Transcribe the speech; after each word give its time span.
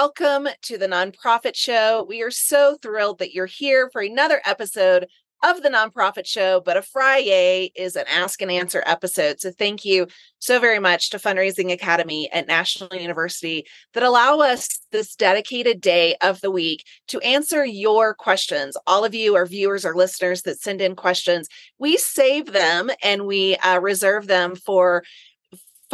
welcome 0.00 0.46
to 0.62 0.78
the 0.78 0.86
Nonprofit 0.86 1.56
Show. 1.56 2.06
We 2.08 2.22
are 2.22 2.30
so 2.30 2.78
thrilled 2.80 3.18
that 3.18 3.32
you're 3.32 3.46
here 3.46 3.90
for 3.90 4.00
another 4.00 4.40
episode 4.46 5.08
of 5.42 5.60
the 5.60 5.70
Nonprofit 5.70 6.24
Show, 6.24 6.62
but 6.64 6.76
a 6.76 6.82
Friday 6.82 7.72
is 7.74 7.96
an 7.96 8.04
ask 8.08 8.40
and 8.40 8.48
answer 8.48 8.80
episode. 8.86 9.40
So 9.40 9.50
thank 9.50 9.84
you 9.84 10.06
so 10.38 10.60
very 10.60 10.78
much 10.78 11.10
to 11.10 11.18
Fundraising 11.18 11.72
Academy 11.72 12.30
at 12.30 12.46
National 12.46 12.96
University 12.96 13.66
that 13.94 14.04
allow 14.04 14.38
us 14.38 14.78
this 14.92 15.16
dedicated 15.16 15.80
day 15.80 16.14
of 16.22 16.40
the 16.42 16.52
week 16.52 16.84
to 17.08 17.18
answer 17.22 17.64
your 17.64 18.14
questions. 18.14 18.76
All 18.86 19.04
of 19.04 19.16
you, 19.16 19.34
our 19.34 19.46
viewers, 19.46 19.84
our 19.84 19.96
listeners 19.96 20.42
that 20.42 20.60
send 20.60 20.80
in 20.80 20.94
questions, 20.94 21.48
we 21.80 21.96
save 21.96 22.52
them 22.52 22.88
and 23.02 23.26
we 23.26 23.56
uh, 23.56 23.80
reserve 23.80 24.28
them 24.28 24.54
for 24.54 25.02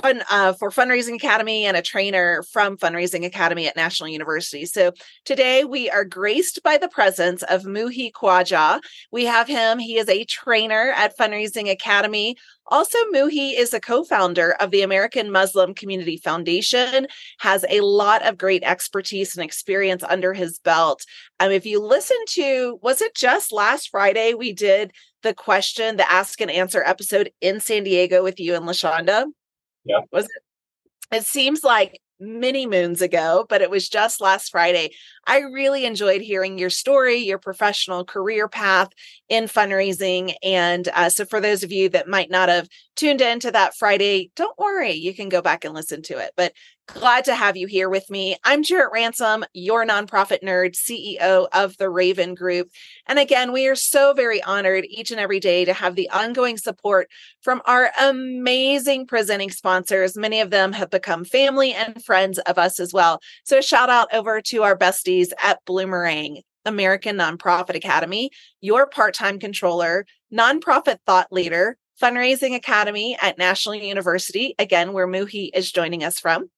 fun 0.03 0.23
uh, 0.31 0.53
for 0.55 0.71
Fundraising 0.71 1.15
Academy 1.15 1.65
and 1.65 1.77
a 1.77 1.83
trainer 1.83 2.43
from 2.51 2.77
Fundraising 2.77 3.25
Academy 3.25 3.67
at 3.67 3.77
National 3.77 4.09
University. 4.09 4.67
So 4.67 4.93
today 5.25 5.65
we 5.65 5.89
are 5.89 6.05
graced 6.05 6.63
by 6.63 6.79
the 6.79 6.89
presence 6.89 7.43
of 7.45 7.63
Muhi 7.63 8.11
Khwaja. 8.13 8.81
We 9.13 9.25
have 9.27 9.47
him. 9.47 9.79
He 9.79 9.99
is 9.99 10.09
a 10.09 10.25
trainer 10.25 10.93
at 10.97 11.17
Fundraising 11.17 11.71
Academy. 11.71 12.37
Also, 12.69 12.97
Muhi 13.13 13.59
is 13.59 13.75
a 13.75 13.81
co-founder 13.81 14.53
of 14.53 14.71
the 14.71 14.83
American 14.83 15.31
Muslim 15.31 15.75
Community 15.75 16.17
Foundation, 16.17 17.07
has 17.41 17.65
a 17.69 17.83
lot 17.83 18.27
of 18.27 18.39
great 18.39 18.63
expertise 18.65 19.37
and 19.37 19.45
experience 19.45 20.03
under 20.03 20.33
his 20.33 20.59
belt. 20.61 21.05
Um, 21.41 21.53
if 21.53 21.67
you 21.67 21.79
listen 21.79 22.17
to, 22.31 22.79
was 22.83 23.03
it 23.03 23.15
just 23.15 23.53
last 23.53 23.91
Friday 23.91 24.33
we 24.33 24.55
did 24.55 24.93
the 25.23 25.35
question, 25.35 25.99
the 25.99 26.11
ask 26.11 26.41
and 26.41 26.51
answer 26.51 26.83
episode 26.83 27.31
in 27.43 27.61
San 27.61 27.85
Diego 27.85 28.23
with 28.23 28.41
you 28.41 28.55
and 28.55 28.65
Lashonda? 28.65 29.27
Yeah. 29.85 30.01
Was 30.13 30.25
it? 30.27 31.17
It 31.17 31.25
seems 31.25 31.63
like 31.65 32.01
many 32.21 32.67
moons 32.67 33.03
ago, 33.03 33.47
but 33.49 33.61
it 33.63 33.71
was 33.71 33.89
just 33.89 34.21
last 34.21 34.51
Friday. 34.51 34.91
I 35.27 35.39
really 35.41 35.85
enjoyed 35.85 36.23
hearing 36.23 36.59
your 36.59 36.71
story, 36.71 37.17
your 37.17 37.39
professional 37.39 38.05
career 38.05 38.49
path 38.49 38.89
in 39.29 39.45
fundraising. 39.45 40.35
And 40.43 40.89
uh, 40.95 41.11
so, 41.11 41.25
for 41.25 41.41
those 41.41 41.63
of 41.63 41.73
you 41.73 41.89
that 41.91 42.09
might 42.09 42.31
not 42.31 42.49
have 42.49 42.69
tuned 42.97 43.21
into 43.21 43.51
that 43.53 43.77
Friday, 43.77 44.31
don't 44.37 44.59
worry, 44.59 44.93
you 44.93 45.15
can 45.15 45.29
go 45.29 45.43
back 45.43 45.65
and 45.65 45.75
listen 45.75 46.03
to 46.03 46.19
it. 46.19 46.33
But 46.37 46.53
glad 46.87 47.25
to 47.25 47.35
have 47.35 47.57
you 47.57 47.67
here 47.67 47.89
with 47.89 48.11
me. 48.11 48.37
I'm 48.45 48.63
Jarrett 48.63 48.93
Ransom, 48.93 49.45
your 49.53 49.87
nonprofit 49.87 50.43
nerd, 50.43 50.75
CEO 50.75 51.47
of 51.53 51.77
the 51.79 51.89
Raven 51.89 52.35
Group. 52.35 52.71
And 53.07 53.19
again, 53.19 53.53
we 53.53 53.67
are 53.69 53.75
so 53.75 54.13
very 54.13 54.43
honored 54.43 54.85
each 54.89 55.11
and 55.11 55.21
every 55.21 55.41
day 55.41 55.65
to 55.65 55.73
have 55.73 55.95
the 55.95 56.11
ongoing 56.11 56.59
support 56.59 57.09
from 57.41 57.63
our 57.65 57.91
amazing 58.01 59.07
presenting 59.07 59.51
sponsors. 59.51 60.17
Many 60.17 60.41
of 60.41 60.51
them 60.51 60.73
have 60.73 60.91
become 60.91 61.25
family 61.25 61.73
and 61.73 62.05
friends 62.05 62.39
of 62.41 62.59
us 62.59 62.79
as 62.79 62.93
well. 62.93 63.21
So, 63.45 63.59
a 63.59 63.63
shout 63.63 63.91
out 63.91 64.13
over 64.13 64.41
to 64.43 64.63
our 64.63 64.77
besties 64.77 65.29
at 65.43 65.65
Bloomerang. 65.67 66.43
American 66.67 67.19
Nonprofit 67.19 67.75
Academy, 67.75 68.31
your 68.63 68.87
part 68.87 69.13
time 69.13 69.39
controller, 69.39 70.07
nonprofit 70.33 70.97
thought 71.05 71.31
leader, 71.31 71.77
Fundraising 72.01 72.55
Academy 72.55 73.17
at 73.21 73.39
National 73.39 73.75
University, 73.75 74.55
again, 74.59 74.93
where 74.93 75.07
Muhi 75.07 75.51
is 75.55 75.71
joining 75.71 76.05
us 76.05 76.19
from. 76.19 76.51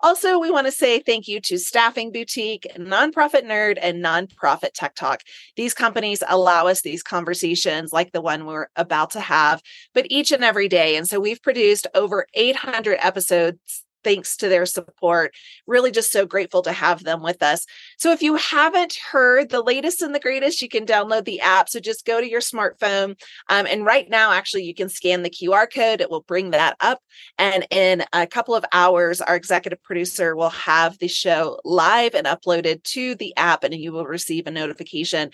Also, 0.00 0.38
we 0.38 0.50
want 0.50 0.66
to 0.66 0.72
say 0.72 1.00
thank 1.00 1.26
you 1.26 1.40
to 1.40 1.58
Staffing 1.58 2.12
Boutique, 2.12 2.68
Nonprofit 2.76 3.44
Nerd, 3.44 3.78
and 3.82 4.02
Nonprofit 4.02 4.70
Tech 4.72 4.94
Talk. 4.94 5.22
These 5.56 5.74
companies 5.74 6.22
allow 6.28 6.68
us 6.68 6.82
these 6.82 7.02
conversations 7.02 7.92
like 7.92 8.12
the 8.12 8.20
one 8.20 8.46
we're 8.46 8.68
about 8.76 9.10
to 9.10 9.20
have, 9.20 9.60
but 9.94 10.06
each 10.08 10.30
and 10.30 10.44
every 10.44 10.68
day. 10.68 10.96
And 10.96 11.08
so 11.08 11.18
we've 11.18 11.42
produced 11.42 11.88
over 11.94 12.26
800 12.34 12.98
episodes 13.00 13.84
thanks 14.04 14.36
to 14.38 14.48
their 14.48 14.66
support. 14.66 15.34
Really 15.66 15.90
just 15.90 16.12
so 16.12 16.26
grateful 16.26 16.62
to 16.62 16.72
have 16.72 17.04
them 17.04 17.22
with 17.22 17.42
us. 17.42 17.66
So 17.98 18.12
if 18.12 18.22
you 18.22 18.36
haven't 18.36 18.96
heard 19.10 19.50
the 19.50 19.62
latest 19.62 20.02
and 20.02 20.14
the 20.14 20.20
greatest, 20.20 20.62
you 20.62 20.68
can 20.68 20.86
download 20.86 21.24
the 21.24 21.40
app. 21.40 21.68
So 21.68 21.80
just 21.80 22.04
go 22.04 22.20
to 22.20 22.28
your 22.28 22.40
smartphone. 22.40 23.20
Um, 23.48 23.66
and 23.66 23.84
right 23.84 24.08
now, 24.08 24.32
actually, 24.32 24.64
you 24.64 24.74
can 24.74 24.88
scan 24.88 25.22
the 25.22 25.30
QR 25.30 25.72
code. 25.72 26.00
It 26.00 26.10
will 26.10 26.22
bring 26.22 26.50
that 26.50 26.76
up. 26.80 27.00
And 27.38 27.66
in 27.70 28.04
a 28.12 28.26
couple 28.26 28.54
of 28.54 28.64
hours, 28.72 29.20
our 29.20 29.36
executive 29.36 29.82
producer 29.82 30.36
will 30.36 30.50
have 30.50 30.98
the 30.98 31.08
show 31.08 31.60
live 31.64 32.14
and 32.14 32.26
uploaded 32.26 32.82
to 32.84 33.14
the 33.14 33.36
app, 33.36 33.64
and 33.64 33.74
you 33.74 33.92
will 33.92 34.06
receive 34.06 34.46
a 34.46 34.50
notification 34.50 35.30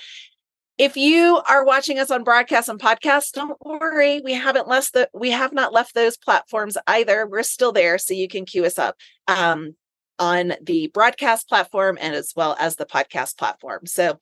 if 0.77 0.97
you 0.97 1.41
are 1.49 1.65
watching 1.65 1.99
us 1.99 2.11
on 2.11 2.25
broadcast 2.25 2.69
and 2.69 2.81
podcast, 2.81 3.33
don't 3.33 3.57
worry. 3.65 4.21
We 4.25 4.33
haven't 4.33 4.69
left 4.69 4.93
the 4.93 5.09
we 5.15 5.31
have 5.31 5.53
not 5.53 5.73
left 5.73 5.95
those 5.95 6.17
platforms 6.17 6.77
either. 6.87 7.27
We're 7.27 7.45
still 7.45 7.73
there, 7.73 7.99
so 7.99 8.15
you 8.15 8.29
can 8.29 8.45
queue 8.45 8.65
us 8.65 8.79
up 8.79 8.97
um, 9.29 9.77
on 10.19 10.55
the 10.63 10.89
broadcast 10.89 11.49
platform 11.49 11.99
and 12.01 12.15
as 12.15 12.33
well 12.35 12.57
as 12.59 12.77
the 12.77 12.87
podcast 12.87 13.39
platform. 13.39 13.87
So 13.87 14.19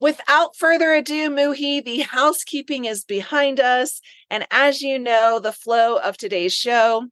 without 0.00 0.56
further 0.56 0.92
ado, 0.92 1.30
Muhi, 1.30 1.84
the 1.84 2.00
housekeeping 2.00 2.86
is 2.86 3.04
behind 3.04 3.60
us. 3.60 4.00
And 4.30 4.46
as 4.50 4.82
you 4.82 4.98
know, 4.98 5.38
the 5.38 5.52
flow 5.52 5.96
of 5.98 6.16
today's 6.16 6.52
show 6.52 7.06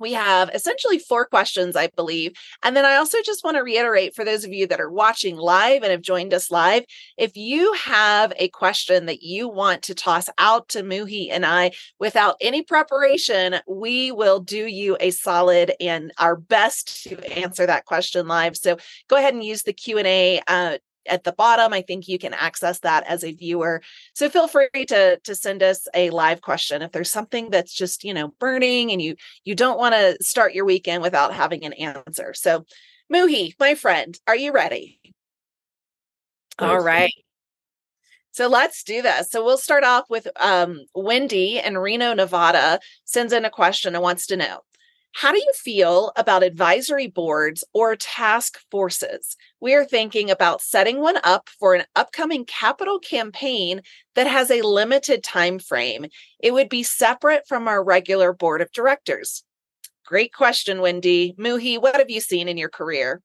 we 0.00 0.12
have 0.14 0.50
essentially 0.54 0.98
four 0.98 1.26
questions, 1.26 1.76
I 1.76 1.88
believe. 1.88 2.32
And 2.62 2.76
then 2.76 2.84
I 2.84 2.96
also 2.96 3.18
just 3.24 3.44
want 3.44 3.56
to 3.56 3.62
reiterate 3.62 4.14
for 4.14 4.24
those 4.24 4.44
of 4.44 4.52
you 4.52 4.66
that 4.66 4.80
are 4.80 4.90
watching 4.90 5.36
live 5.36 5.82
and 5.82 5.92
have 5.92 6.02
joined 6.02 6.34
us 6.34 6.50
live, 6.50 6.84
if 7.16 7.36
you 7.36 7.72
have 7.74 8.32
a 8.36 8.48
question 8.48 9.06
that 9.06 9.22
you 9.22 9.48
want 9.48 9.82
to 9.82 9.94
toss 9.94 10.28
out 10.38 10.68
to 10.70 10.82
Muhi 10.82 11.28
and 11.30 11.44
I 11.44 11.72
without 11.98 12.36
any 12.40 12.62
preparation, 12.62 13.56
we 13.68 14.10
will 14.10 14.40
do 14.40 14.66
you 14.66 14.96
a 14.98 15.10
solid 15.10 15.72
and 15.80 16.12
our 16.18 16.36
best 16.36 17.04
to 17.04 17.38
answer 17.38 17.66
that 17.66 17.84
question 17.84 18.26
live. 18.26 18.56
So 18.56 18.78
go 19.08 19.16
ahead 19.16 19.34
and 19.34 19.44
use 19.44 19.62
the 19.62 19.72
Q&A 19.72 20.40
uh, 20.46 20.78
at 21.06 21.24
the 21.24 21.32
bottom. 21.32 21.72
I 21.72 21.82
think 21.82 22.08
you 22.08 22.18
can 22.18 22.34
access 22.34 22.80
that 22.80 23.04
as 23.06 23.24
a 23.24 23.32
viewer. 23.32 23.82
So 24.14 24.28
feel 24.28 24.48
free 24.48 24.68
to 24.88 25.18
to 25.18 25.34
send 25.34 25.62
us 25.62 25.86
a 25.94 26.10
live 26.10 26.40
question 26.40 26.82
if 26.82 26.92
there's 26.92 27.10
something 27.10 27.50
that's 27.50 27.72
just, 27.72 28.04
you 28.04 28.14
know, 28.14 28.28
burning 28.38 28.90
and 28.92 29.00
you 29.00 29.16
you 29.44 29.54
don't 29.54 29.78
want 29.78 29.94
to 29.94 30.16
start 30.22 30.54
your 30.54 30.64
weekend 30.64 31.02
without 31.02 31.34
having 31.34 31.64
an 31.64 31.72
answer. 31.74 32.34
So 32.34 32.64
Muhi, 33.12 33.54
my 33.58 33.74
friend, 33.74 34.18
are 34.26 34.36
you 34.36 34.52
ready? 34.52 35.00
All 36.58 36.80
right. 36.80 37.12
So 38.32 38.46
let's 38.46 38.84
do 38.84 39.02
this. 39.02 39.30
So 39.30 39.44
we'll 39.44 39.58
start 39.58 39.82
off 39.82 40.04
with 40.08 40.28
um, 40.38 40.84
Wendy 40.94 41.58
in 41.58 41.76
Reno, 41.76 42.14
Nevada 42.14 42.78
sends 43.04 43.32
in 43.32 43.44
a 43.44 43.50
question 43.50 43.94
and 43.94 44.02
wants 44.02 44.26
to 44.26 44.36
know 44.36 44.60
how 45.12 45.32
do 45.32 45.38
you 45.38 45.52
feel 45.54 46.12
about 46.16 46.42
advisory 46.42 47.08
boards 47.08 47.64
or 47.72 47.96
task 47.96 48.58
forces? 48.70 49.36
We 49.60 49.74
are 49.74 49.84
thinking 49.84 50.30
about 50.30 50.62
setting 50.62 51.00
one 51.00 51.18
up 51.24 51.48
for 51.58 51.74
an 51.74 51.84
upcoming 51.96 52.44
capital 52.44 52.98
campaign 52.98 53.82
that 54.14 54.28
has 54.28 54.50
a 54.50 54.62
limited 54.62 55.24
time 55.24 55.58
frame. 55.58 56.06
It 56.38 56.52
would 56.52 56.68
be 56.68 56.82
separate 56.82 57.44
from 57.48 57.66
our 57.66 57.82
regular 57.82 58.32
board 58.32 58.60
of 58.60 58.70
directors. 58.72 59.42
Great 60.06 60.32
question, 60.32 60.80
Wendy. 60.80 61.34
Muhi, 61.38 61.80
what 61.80 61.96
have 61.96 62.10
you 62.10 62.20
seen 62.20 62.48
in 62.48 62.56
your 62.56 62.68
career? 62.68 63.20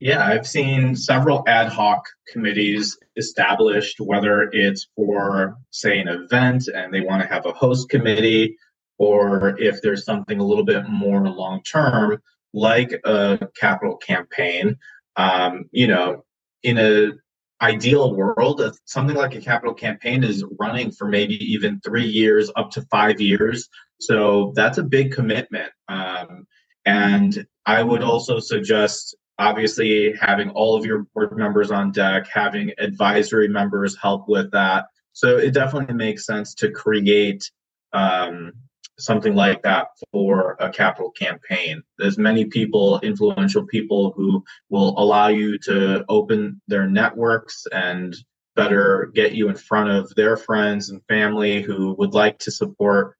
Yeah, 0.00 0.24
I've 0.24 0.46
seen 0.46 0.94
several 0.94 1.42
ad 1.48 1.68
hoc 1.68 2.04
committees 2.32 2.96
established, 3.16 4.00
whether 4.00 4.48
it's 4.52 4.86
for, 4.94 5.56
say, 5.70 5.98
an 5.98 6.06
event 6.06 6.68
and 6.68 6.94
they 6.94 7.00
want 7.00 7.22
to 7.22 7.28
have 7.28 7.46
a 7.46 7.52
host 7.52 7.88
committee 7.88 8.56
or 8.98 9.58
if 9.60 9.80
there's 9.80 10.04
something 10.04 10.40
a 10.40 10.44
little 10.44 10.64
bit 10.64 10.88
more 10.88 11.28
long 11.28 11.62
term, 11.62 12.20
like 12.52 12.92
a 13.04 13.48
capital 13.58 13.96
campaign, 13.96 14.76
um, 15.16 15.64
you 15.72 15.86
know, 15.86 16.24
in 16.62 16.78
a 16.78 17.12
ideal 17.60 18.14
world, 18.14 18.62
something 18.84 19.16
like 19.16 19.34
a 19.34 19.40
capital 19.40 19.74
campaign 19.74 20.22
is 20.22 20.44
running 20.58 20.90
for 20.92 21.08
maybe 21.08 21.34
even 21.52 21.80
three 21.80 22.06
years 22.06 22.50
up 22.56 22.70
to 22.70 22.82
five 22.90 23.20
years. 23.20 23.68
So 24.00 24.52
that's 24.54 24.78
a 24.78 24.84
big 24.84 25.12
commitment. 25.12 25.72
Um, 25.88 26.46
and 26.84 27.46
I 27.66 27.82
would 27.82 28.02
also 28.02 28.38
suggest, 28.38 29.16
obviously, 29.38 30.14
having 30.20 30.50
all 30.50 30.76
of 30.76 30.86
your 30.86 31.06
board 31.14 31.36
members 31.36 31.70
on 31.70 31.90
deck, 31.90 32.28
having 32.32 32.72
advisory 32.78 33.48
members 33.48 33.96
help 34.00 34.28
with 34.28 34.50
that. 34.52 34.86
So 35.12 35.36
it 35.36 35.52
definitely 35.52 35.94
makes 35.94 36.26
sense 36.26 36.54
to 36.54 36.70
create 36.70 37.50
um, 37.92 38.52
something 38.98 39.34
like 39.34 39.62
that 39.62 39.88
for 40.12 40.56
a 40.60 40.70
capital 40.70 41.10
campaign. 41.10 41.82
There's 41.98 42.18
many 42.18 42.44
people, 42.44 43.00
influential 43.00 43.64
people, 43.66 44.12
who 44.16 44.44
will 44.68 44.98
allow 44.98 45.28
you 45.28 45.58
to 45.60 46.04
open 46.08 46.60
their 46.68 46.88
networks 46.88 47.66
and 47.72 48.16
better 48.56 49.10
get 49.14 49.32
you 49.32 49.48
in 49.48 49.56
front 49.56 49.90
of 49.90 50.12
their 50.16 50.36
friends 50.36 50.90
and 50.90 51.00
family 51.08 51.62
who 51.62 51.94
would 51.98 52.12
like 52.12 52.38
to 52.40 52.50
support. 52.50 53.16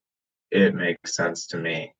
It 0.50 0.74
makes 0.74 1.14
sense 1.14 1.46
to 1.48 1.56
me. 1.56 1.94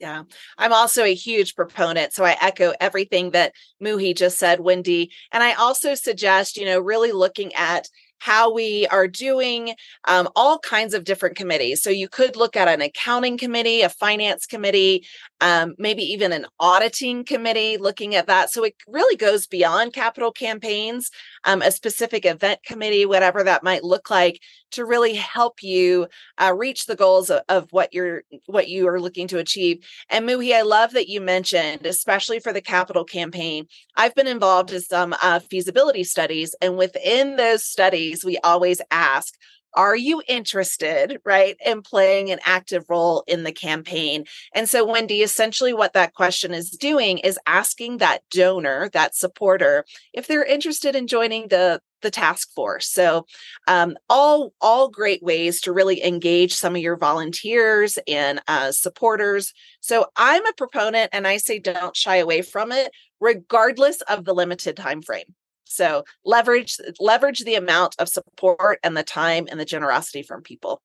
Yeah, 0.00 0.22
I'm 0.56 0.72
also 0.72 1.04
a 1.04 1.14
huge 1.14 1.54
proponent. 1.54 2.14
So 2.14 2.24
I 2.24 2.36
echo 2.40 2.72
everything 2.80 3.32
that 3.32 3.52
Muhi 3.82 4.16
just 4.16 4.38
said, 4.38 4.58
Wendy. 4.58 5.12
And 5.30 5.42
I 5.42 5.52
also 5.52 5.94
suggest, 5.94 6.56
you 6.56 6.64
know, 6.64 6.80
really 6.80 7.12
looking 7.12 7.52
at 7.54 7.86
how 8.20 8.52
we 8.52 8.86
are 8.88 9.08
doing, 9.08 9.74
um, 10.06 10.28
all 10.36 10.58
kinds 10.58 10.94
of 10.94 11.04
different 11.04 11.36
committees. 11.36 11.82
So 11.82 11.90
you 11.90 12.08
could 12.08 12.36
look 12.36 12.54
at 12.54 12.68
an 12.68 12.80
accounting 12.80 13.36
committee, 13.36 13.82
a 13.82 13.88
finance 13.88 14.46
committee, 14.46 15.06
um, 15.40 15.74
maybe 15.78 16.02
even 16.02 16.32
an 16.32 16.46
auditing 16.60 17.24
committee 17.24 17.78
looking 17.78 18.14
at 18.14 18.26
that. 18.28 18.50
So 18.50 18.62
it 18.64 18.74
really 18.86 19.16
goes 19.16 19.46
beyond 19.46 19.94
capital 19.94 20.32
campaigns, 20.32 21.10
um, 21.44 21.62
a 21.62 21.72
specific 21.72 22.24
event 22.24 22.62
committee, 22.62 23.06
whatever 23.06 23.42
that 23.42 23.64
might 23.64 23.82
look 23.82 24.10
like, 24.10 24.40
to 24.72 24.84
really 24.84 25.14
help 25.14 25.62
you 25.62 26.06
uh, 26.38 26.54
reach 26.56 26.86
the 26.86 26.96
goals 26.96 27.30
of, 27.30 27.42
of, 27.48 27.66
what 27.70 27.92
you're 27.92 28.22
what 28.46 28.68
you 28.68 28.88
are 28.88 29.00
looking 29.00 29.28
to 29.28 29.38
achieve. 29.38 29.84
And 30.08 30.28
Muhi, 30.28 30.54
I 30.54 30.62
love 30.62 30.92
that 30.92 31.08
you 31.08 31.20
mentioned, 31.20 31.86
especially 31.86 32.40
for 32.40 32.52
the 32.52 32.60
capital 32.60 33.04
campaign. 33.04 33.66
I've 33.96 34.14
been 34.14 34.26
involved 34.26 34.72
in 34.72 34.80
some 34.80 35.14
uh, 35.22 35.40
feasibility 35.40 36.04
studies, 36.04 36.54
and 36.60 36.76
within 36.76 37.36
those 37.36 37.64
studies, 37.64 38.24
we 38.24 38.38
always 38.38 38.80
ask 38.90 39.34
are 39.74 39.96
you 39.96 40.22
interested 40.28 41.20
right 41.24 41.56
in 41.64 41.82
playing 41.82 42.30
an 42.30 42.38
active 42.44 42.84
role 42.88 43.24
in 43.26 43.44
the 43.44 43.52
campaign? 43.52 44.24
And 44.54 44.68
so 44.68 44.84
wendy 44.84 45.22
essentially 45.22 45.72
what 45.72 45.92
that 45.92 46.14
question 46.14 46.52
is 46.52 46.70
doing 46.70 47.18
is 47.18 47.38
asking 47.46 47.98
that 47.98 48.22
donor 48.30 48.88
that 48.92 49.14
supporter 49.14 49.84
if 50.12 50.26
they're 50.26 50.44
interested 50.44 50.94
in 50.94 51.06
joining 51.06 51.48
the 51.48 51.80
the 52.02 52.10
task 52.10 52.50
force. 52.54 52.88
So 52.88 53.26
um, 53.68 53.94
all 54.08 54.54
all 54.60 54.88
great 54.88 55.22
ways 55.22 55.60
to 55.62 55.72
really 55.72 56.02
engage 56.02 56.54
some 56.54 56.74
of 56.74 56.80
your 56.80 56.96
volunteers 56.96 57.98
and 58.08 58.40
uh, 58.48 58.72
supporters. 58.72 59.52
So 59.80 60.06
i'm 60.16 60.44
a 60.46 60.52
proponent 60.54 61.10
and 61.12 61.26
i 61.26 61.36
say 61.36 61.58
don't 61.58 61.96
shy 61.96 62.16
away 62.16 62.42
from 62.42 62.72
it 62.72 62.92
regardless 63.20 64.00
of 64.02 64.24
the 64.24 64.34
limited 64.34 64.76
time 64.76 65.02
frame 65.02 65.34
so 65.70 66.04
leverage 66.24 66.76
leverage 66.98 67.40
the 67.40 67.54
amount 67.54 67.94
of 67.98 68.08
support 68.08 68.80
and 68.82 68.96
the 68.96 69.02
time 69.04 69.46
and 69.50 69.58
the 69.58 69.64
generosity 69.64 70.22
from 70.22 70.42
people. 70.42 70.82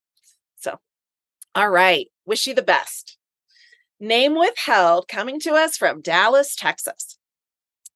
So 0.57 0.79
all 1.55 1.69
right, 1.69 2.07
wish 2.25 2.47
you 2.47 2.53
the 2.53 2.61
best. 2.61 3.17
Name 3.99 4.35
withheld 4.37 5.07
coming 5.07 5.39
to 5.41 5.53
us 5.53 5.77
from 5.77 6.01
Dallas, 6.01 6.55
Texas. 6.55 7.17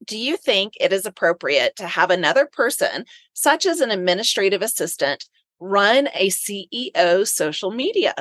Do 0.06 0.18
you 0.18 0.38
think 0.38 0.74
it 0.80 0.94
is 0.94 1.06
appropriate 1.06 1.76
to 1.76 1.88
have 1.88 2.10
another 2.10 2.46
person, 2.46 3.06
such 3.34 3.66
as 3.66 3.82
an 3.82 3.92
administrative 3.92 4.62
assistant, 4.62 5.26
run 5.60 6.08
a 6.16 6.30
CEO 6.30 7.28
social 7.28 7.70
media? 7.70 8.16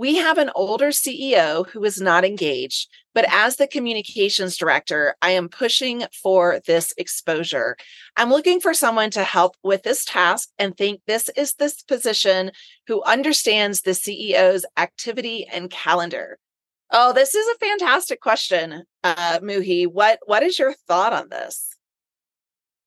We 0.00 0.16
have 0.16 0.38
an 0.38 0.50
older 0.54 0.92
CEO 0.92 1.68
who 1.68 1.84
is 1.84 2.00
not 2.00 2.24
engaged, 2.24 2.88
but 3.14 3.26
as 3.28 3.56
the 3.56 3.66
communications 3.66 4.56
director, 4.56 5.14
I 5.20 5.32
am 5.32 5.50
pushing 5.50 6.04
for 6.22 6.58
this 6.66 6.94
exposure. 6.96 7.76
I'm 8.16 8.30
looking 8.30 8.60
for 8.60 8.72
someone 8.72 9.10
to 9.10 9.24
help 9.24 9.56
with 9.62 9.82
this 9.82 10.06
task 10.06 10.48
and 10.58 10.74
think 10.74 11.02
this 11.06 11.28
is 11.36 11.52
this 11.52 11.82
position 11.82 12.52
who 12.86 13.02
understands 13.02 13.82
the 13.82 13.90
CEO's 13.90 14.64
activity 14.78 15.46
and 15.46 15.68
calendar. 15.68 16.38
Oh, 16.90 17.12
this 17.12 17.34
is 17.34 17.46
a 17.46 17.58
fantastic 17.58 18.22
question, 18.22 18.84
uh, 19.04 19.40
Muhi. 19.40 19.86
What 19.86 20.20
what 20.24 20.42
is 20.42 20.58
your 20.58 20.72
thought 20.88 21.12
on 21.12 21.28
this? 21.28 21.76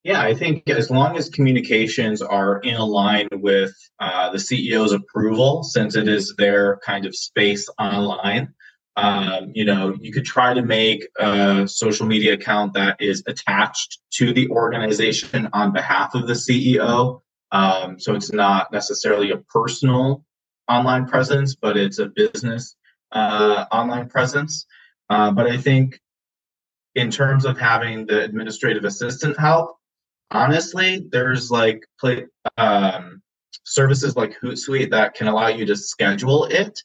Yeah, 0.04 0.22
I 0.22 0.34
think 0.34 0.70
as 0.70 0.92
long 0.92 1.16
as 1.18 1.30
communications 1.30 2.22
are 2.22 2.60
in 2.60 2.78
line 2.78 3.30
with 3.32 3.74
uh, 4.00 4.32
the 4.32 4.38
CEO's 4.38 4.92
approval, 4.92 5.64
since 5.64 5.96
it 5.96 6.10
is 6.10 6.36
their 6.38 6.78
kind 6.86 7.06
of 7.06 7.16
space 7.16 7.70
online, 7.80 8.54
um, 8.98 9.52
you 9.56 9.64
know, 9.64 9.96
you 10.02 10.12
could 10.12 10.26
try 10.26 10.54
to 10.54 10.62
make 10.62 11.08
a 11.20 11.66
social 11.68 12.06
media 12.06 12.34
account 12.34 12.74
that 12.74 13.02
is 13.02 13.24
attached 13.28 14.00
to 14.16 14.34
the 14.34 14.50
organization 14.50 15.50
on 15.54 15.72
behalf 15.72 16.14
of 16.16 16.28
the 16.28 16.34
CEO. 16.34 17.22
Um, 17.54 17.98
so 17.98 18.14
it's 18.14 18.34
not 18.34 18.74
necessarily 18.74 19.32
a 19.32 19.38
personal 19.38 20.26
online 20.68 21.08
presence, 21.08 21.56
but 21.56 21.78
it's 21.78 22.00
a 22.00 22.08
business 22.08 22.76
uh, 23.14 23.66
online 23.72 24.10
presence. 24.10 24.66
Uh, 25.10 25.32
but 25.32 25.48
I 25.48 25.58
think 25.58 26.00
in 26.94 27.10
terms 27.10 27.46
of 27.46 27.58
having 27.58 28.06
the 28.06 28.22
administrative 28.22 28.84
assistant 28.84 29.40
help, 29.40 29.78
honestly, 30.34 31.08
there's 31.12 31.52
like 31.52 31.86
um, 32.58 33.22
services 33.64 34.16
like 34.16 34.38
Hootsuite 34.40 34.92
that 34.92 35.14
can 35.14 35.28
allow 35.28 35.48
you 35.48 35.66
to 35.66 35.76
schedule 35.76 36.46
it. 36.46 36.78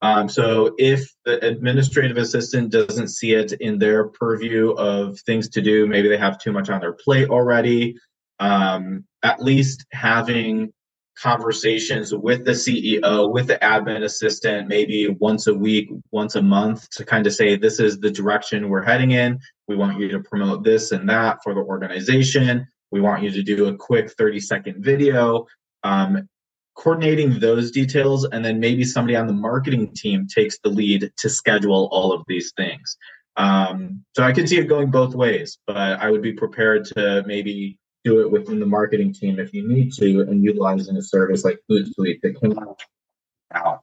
Um, 0.00 0.28
so 0.28 0.74
if 0.78 1.08
the 1.24 1.44
administrative 1.46 2.16
assistant 2.16 2.72
doesn't 2.72 3.08
see 3.08 3.34
it 3.34 3.52
in 3.52 3.78
their 3.78 4.08
purview 4.08 4.70
of 4.72 5.18
things 5.20 5.48
to 5.50 5.62
do, 5.62 5.86
maybe 5.86 6.08
they 6.08 6.16
have 6.16 6.38
too 6.38 6.50
much 6.52 6.70
on 6.70 6.80
their 6.80 6.94
plate 6.94 7.28
already. 7.28 7.96
Um, 8.40 9.04
at 9.22 9.40
least 9.40 9.86
having 9.92 10.72
conversations 11.16 12.12
with 12.12 12.44
the 12.44 12.52
CEO, 12.52 13.30
with 13.30 13.46
the 13.46 13.58
admin 13.58 14.02
assistant, 14.02 14.66
maybe 14.66 15.08
once 15.20 15.46
a 15.46 15.54
week, 15.54 15.88
once 16.10 16.34
a 16.34 16.42
month 16.42 16.90
to 16.90 17.04
kind 17.04 17.26
of 17.26 17.32
say, 17.32 17.56
this 17.56 17.78
is 17.78 18.00
the 18.00 18.10
direction 18.10 18.68
we're 18.68 18.82
heading 18.82 19.12
in. 19.12 19.38
We 19.68 19.76
want 19.76 20.00
you 20.00 20.08
to 20.08 20.20
promote 20.20 20.64
this 20.64 20.90
and 20.90 21.08
that 21.08 21.38
for 21.44 21.54
the 21.54 21.60
organization. 21.60 22.66
We 22.92 23.00
want 23.00 23.22
you 23.22 23.30
to 23.30 23.42
do 23.42 23.66
a 23.66 23.76
quick 23.76 24.12
30 24.12 24.38
second 24.40 24.84
video. 24.84 25.46
Um, 25.82 26.28
coordinating 26.74 27.38
those 27.38 27.70
details, 27.70 28.24
and 28.24 28.44
then 28.44 28.58
maybe 28.58 28.84
somebody 28.84 29.16
on 29.16 29.26
the 29.26 29.32
marketing 29.32 29.92
team 29.94 30.26
takes 30.26 30.58
the 30.60 30.70
lead 30.70 31.10
to 31.18 31.28
schedule 31.28 31.88
all 31.92 32.12
of 32.12 32.22
these 32.28 32.52
things. 32.56 32.96
Um, 33.36 34.04
so 34.14 34.22
I 34.22 34.32
can 34.32 34.46
see 34.46 34.58
it 34.58 34.68
going 34.68 34.90
both 34.90 35.14
ways, 35.14 35.58
but 35.66 35.76
I 35.76 36.10
would 36.10 36.22
be 36.22 36.32
prepared 36.32 36.84
to 36.96 37.24
maybe 37.26 37.78
do 38.04 38.20
it 38.20 38.30
within 38.30 38.58
the 38.58 38.66
marketing 38.66 39.12
team 39.12 39.38
if 39.38 39.52
you 39.54 39.66
need 39.68 39.92
to, 39.94 40.22
and 40.22 40.42
utilizing 40.42 40.96
a 40.96 41.02
service 41.02 41.44
like 41.44 41.58
Hootsuite 41.70 42.20
that 42.22 42.36
can 42.40 42.58
out. 43.54 43.81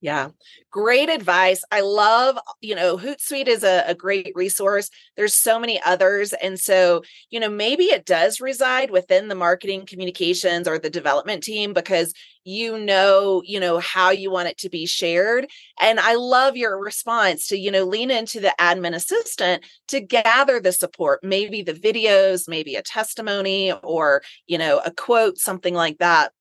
Yeah, 0.00 0.28
great 0.70 1.08
advice. 1.08 1.64
I 1.72 1.80
love, 1.80 2.38
you 2.60 2.76
know, 2.76 2.96
Hootsuite 2.96 3.48
is 3.48 3.64
a, 3.64 3.82
a, 3.84 3.96
great 3.96 4.30
resource. 4.36 4.90
There's 5.16 5.34
so 5.34 5.58
many 5.58 5.82
others. 5.84 6.32
And 6.34 6.58
so, 6.58 7.02
you 7.30 7.40
know, 7.40 7.48
maybe 7.48 7.84
it 7.86 8.06
does 8.06 8.40
reside 8.40 8.92
within 8.92 9.26
the 9.26 9.34
marketing 9.34 9.86
communications 9.86 10.68
or 10.68 10.78
the 10.78 10.88
development 10.88 11.42
team 11.42 11.72
because 11.72 12.14
you 12.44 12.78
know, 12.78 13.42
you 13.44 13.60
know, 13.60 13.78
how 13.78 14.08
you 14.08 14.30
want 14.30 14.48
it 14.48 14.56
to 14.56 14.70
be 14.70 14.86
shared. 14.86 15.46
And 15.82 16.00
I 16.00 16.14
love 16.14 16.56
your 16.56 16.78
response 16.78 17.46
to, 17.48 17.58
you 17.58 17.70
know, 17.70 17.84
lean 17.84 18.10
into 18.10 18.40
the 18.40 18.54
admin 18.58 18.94
assistant 18.94 19.66
to 19.88 20.00
gather 20.00 20.58
the 20.58 20.72
support, 20.72 21.20
maybe 21.22 21.60
the 21.60 21.74
videos, 21.74 22.48
maybe 22.48 22.76
a 22.76 22.82
testimony 22.82 23.72
or, 23.82 24.22
you 24.46 24.56
know, 24.56 24.80
a 24.82 24.90
quote, 24.90 25.36
something 25.36 25.74
like 25.74 25.98
that 25.98 26.32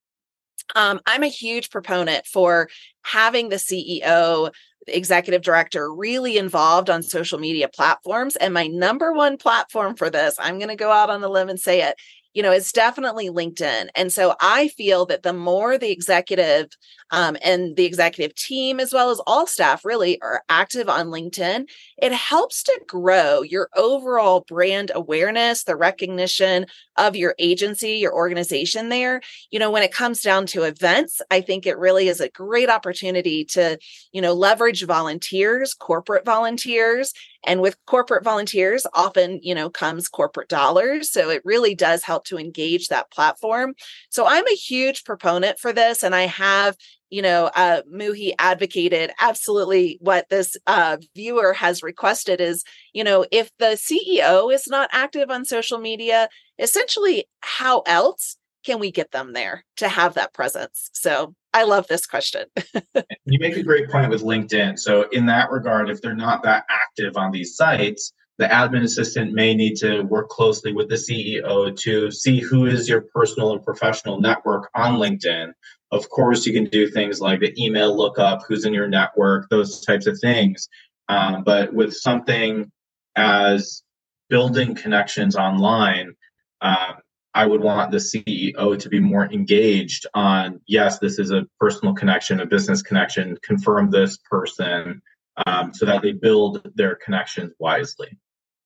um, 0.75 0.99
I'm 1.05 1.23
a 1.23 1.27
huge 1.27 1.69
proponent 1.69 2.25
for 2.25 2.69
having 3.03 3.49
the 3.49 3.55
CEO, 3.57 4.51
the 4.85 4.97
executive 4.97 5.41
director, 5.41 5.93
really 5.93 6.37
involved 6.37 6.89
on 6.89 7.03
social 7.03 7.39
media 7.39 7.67
platforms. 7.67 8.35
And 8.35 8.53
my 8.53 8.67
number 8.67 9.13
one 9.13 9.37
platform 9.37 9.95
for 9.95 10.09
this, 10.09 10.35
I'm 10.39 10.57
going 10.57 10.69
to 10.69 10.75
go 10.75 10.91
out 10.91 11.09
on 11.09 11.21
the 11.21 11.29
limb 11.29 11.49
and 11.49 11.59
say 11.59 11.81
it, 11.81 11.95
you 12.37 12.43
know, 12.43 12.51
it's 12.51 12.71
definitely 12.71 13.31
LinkedIn. 13.31 13.87
And 13.95 14.13
so 14.13 14.35
I 14.39 14.67
feel 14.67 15.07
that 15.07 15.23
the 15.23 15.33
more 15.33 15.79
the 15.79 15.89
executive 15.89 16.67
um, 17.09 17.35
and 17.43 17.75
the 17.75 17.85
executive 17.85 18.35
team, 18.35 18.79
as 18.79 18.93
well 18.93 19.09
as 19.09 19.19
all 19.25 19.47
staff, 19.47 19.83
really 19.83 20.21
are 20.21 20.43
active 20.47 20.87
on 20.87 21.07
LinkedIn, 21.07 21.67
it 21.97 22.13
helps 22.13 22.61
to 22.61 22.79
grow 22.85 23.41
your 23.41 23.69
overall 23.75 24.45
brand 24.47 24.91
awareness, 24.93 25.63
the 25.63 25.75
recognition 25.75 26.67
of 26.95 27.15
your 27.15 27.33
agency, 27.39 27.93
your 27.93 28.13
organization 28.13 28.89
there. 28.89 29.21
You 29.49 29.57
know, 29.57 29.71
when 29.71 29.81
it 29.81 29.91
comes 29.91 30.21
down 30.21 30.45
to 30.47 30.61
events, 30.61 31.21
I 31.31 31.41
think 31.41 31.65
it 31.65 31.79
really 31.79 32.07
is 32.07 32.21
a 32.21 32.29
great 32.29 32.69
opportunity 32.69 33.45
to, 33.45 33.79
you 34.11 34.21
know, 34.21 34.33
leverage 34.33 34.85
volunteers, 34.85 35.73
corporate 35.73 36.23
volunteers, 36.25 37.13
and 37.47 37.61
with 37.61 37.77
corporate 37.85 38.23
volunteers 38.23 38.85
often 38.93 39.39
you 39.41 39.55
know 39.55 39.69
comes 39.69 40.07
corporate 40.07 40.49
dollars. 40.49 41.11
So 41.11 41.29
it 41.29 41.41
really 41.45 41.73
does 41.73 42.03
help 42.03 42.25
to 42.25 42.37
engage 42.37 42.89
that 42.89 43.11
platform. 43.11 43.73
So 44.09 44.25
i'm 44.27 44.47
a 44.47 44.55
huge 44.55 45.03
proponent 45.03 45.59
for 45.59 45.73
this 45.73 46.03
and 46.03 46.13
i 46.13 46.23
have 46.27 46.75
you 47.09 47.21
know 47.21 47.49
uh, 47.55 47.81
muhi 47.91 48.33
advocated 48.39 49.11
absolutely 49.19 49.97
what 50.01 50.27
this 50.29 50.57
uh, 50.67 50.97
viewer 51.15 51.53
has 51.53 51.81
requested 51.81 52.41
is 52.41 52.63
you 52.93 53.03
know 53.03 53.25
if 53.31 53.49
the 53.59 53.77
ceo 53.77 54.53
is 54.53 54.67
not 54.67 54.89
active 54.91 55.29
on 55.29 55.45
social 55.45 55.77
media 55.79 56.27
essentially 56.59 57.25
how 57.41 57.81
else 57.81 58.37
can 58.67 58.79
we 58.79 58.91
get 58.91 59.11
them 59.11 59.31
there 59.31 59.63
to 59.77 59.87
have 59.87 60.15
that 60.15 60.33
presence? 60.33 60.89
So 60.93 61.33
I 61.53 61.63
love 61.63 61.87
this 61.87 62.05
question. 62.05 62.45
you 63.25 63.39
make 63.39 63.57
a 63.57 63.63
great 63.63 63.89
point 63.89 64.09
with 64.09 64.21
LinkedIn. 64.21 64.77
So, 64.77 65.07
in 65.09 65.25
that 65.27 65.49
regard, 65.49 65.89
if 65.89 66.01
they're 66.01 66.15
not 66.15 66.43
that 66.43 66.65
active 66.69 67.17
on 67.17 67.31
these 67.31 67.55
sites, 67.55 68.13
the 68.37 68.45
admin 68.45 68.83
assistant 68.83 69.33
may 69.33 69.55
need 69.55 69.75
to 69.77 70.01
work 70.03 70.29
closely 70.29 70.71
with 70.71 70.89
the 70.89 70.95
CEO 70.95 71.75
to 71.79 72.11
see 72.11 72.39
who 72.39 72.65
is 72.65 72.87
your 72.87 73.01
personal 73.13 73.53
and 73.53 73.63
professional 73.63 74.21
network 74.21 74.69
on 74.75 74.95
LinkedIn. 74.95 75.51
Of 75.91 76.07
course, 76.09 76.45
you 76.45 76.53
can 76.53 76.65
do 76.65 76.87
things 76.87 77.19
like 77.19 77.39
the 77.39 77.53
email 77.61 77.95
lookup, 77.95 78.41
who's 78.47 78.65
in 78.65 78.73
your 78.73 78.87
network, 78.87 79.49
those 79.49 79.83
types 79.83 80.05
of 80.05 80.19
things. 80.19 80.69
Um, 81.09 81.43
but 81.43 81.73
with 81.73 81.95
something 81.95 82.71
as 83.15 83.81
building 84.29 84.75
connections 84.75 85.35
online, 85.35 86.13
um, 86.61 86.95
I 87.37 87.45
would 87.45 87.61
want 87.61 87.91
the 87.91 87.97
CEO 87.97 88.79
to 88.79 88.89
be 88.89 88.99
more 88.99 89.31
engaged 89.31 90.07
on 90.15 90.59
yes, 90.65 90.97
this 90.97 91.19
is 91.19 91.29
a 91.29 91.45
personal 91.59 91.93
connection, 91.93 92.39
a 92.39 92.47
business 92.47 92.81
connection, 92.81 93.37
confirm 93.43 93.91
this 93.91 94.17
person 94.17 94.99
um, 95.45 95.71
so 95.71 95.85
that 95.85 96.01
they 96.01 96.13
build 96.13 96.67
their 96.73 96.95
connections 96.95 97.53
wisely. 97.59 98.17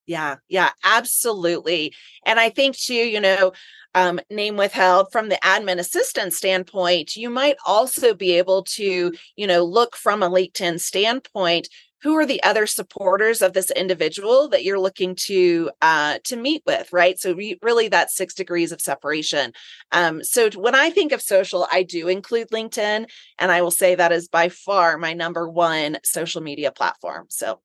Yeah, 0.07 0.37
yeah, 0.47 0.69
absolutely. 0.85 1.93
And 2.25 2.39
I 2.39 2.49
think 2.49 2.77
too, 2.77 2.93
you 2.93 3.19
know, 3.19 3.51
um, 3.93 4.21
name 4.29 4.55
withheld 4.55 5.11
from 5.11 5.27
the 5.27 5.39
admin 5.43 5.77
assistant 5.77 6.31
standpoint, 6.31 7.17
you 7.17 7.29
might 7.29 7.57
also 7.65 8.13
be 8.13 8.37
able 8.37 8.63
to, 8.75 9.11
you 9.35 9.47
know, 9.47 9.65
look 9.65 9.97
from 9.97 10.23
a 10.23 10.29
LinkedIn 10.29 10.79
standpoint 10.79 11.67
who 12.01 12.15
are 12.17 12.25
the 12.25 12.41
other 12.43 12.65
supporters 12.65 13.41
of 13.41 13.53
this 13.53 13.71
individual 13.71 14.49
that 14.49 14.63
you're 14.63 14.79
looking 14.79 15.15
to 15.15 15.69
uh, 15.81 16.17
to 16.23 16.35
meet 16.35 16.63
with 16.65 16.91
right? 16.91 17.19
So 17.19 17.33
re- 17.33 17.59
really 17.61 17.87
that's 17.87 18.15
six 18.15 18.33
degrees 18.33 18.71
of 18.71 18.81
separation. 18.81 19.53
Um, 19.91 20.23
so 20.23 20.49
when 20.55 20.75
i 20.75 20.89
think 20.89 21.11
of 21.11 21.21
social 21.21 21.67
i 21.71 21.83
do 21.83 22.07
include 22.07 22.49
linkedin 22.49 23.09
and 23.39 23.51
i 23.51 23.61
will 23.61 23.71
say 23.71 23.95
that 23.95 24.11
is 24.11 24.27
by 24.27 24.49
far 24.49 24.97
my 24.97 25.13
number 25.13 25.47
one 25.49 25.97
social 26.03 26.41
media 26.41 26.71
platform. 26.71 27.27
So 27.29 27.61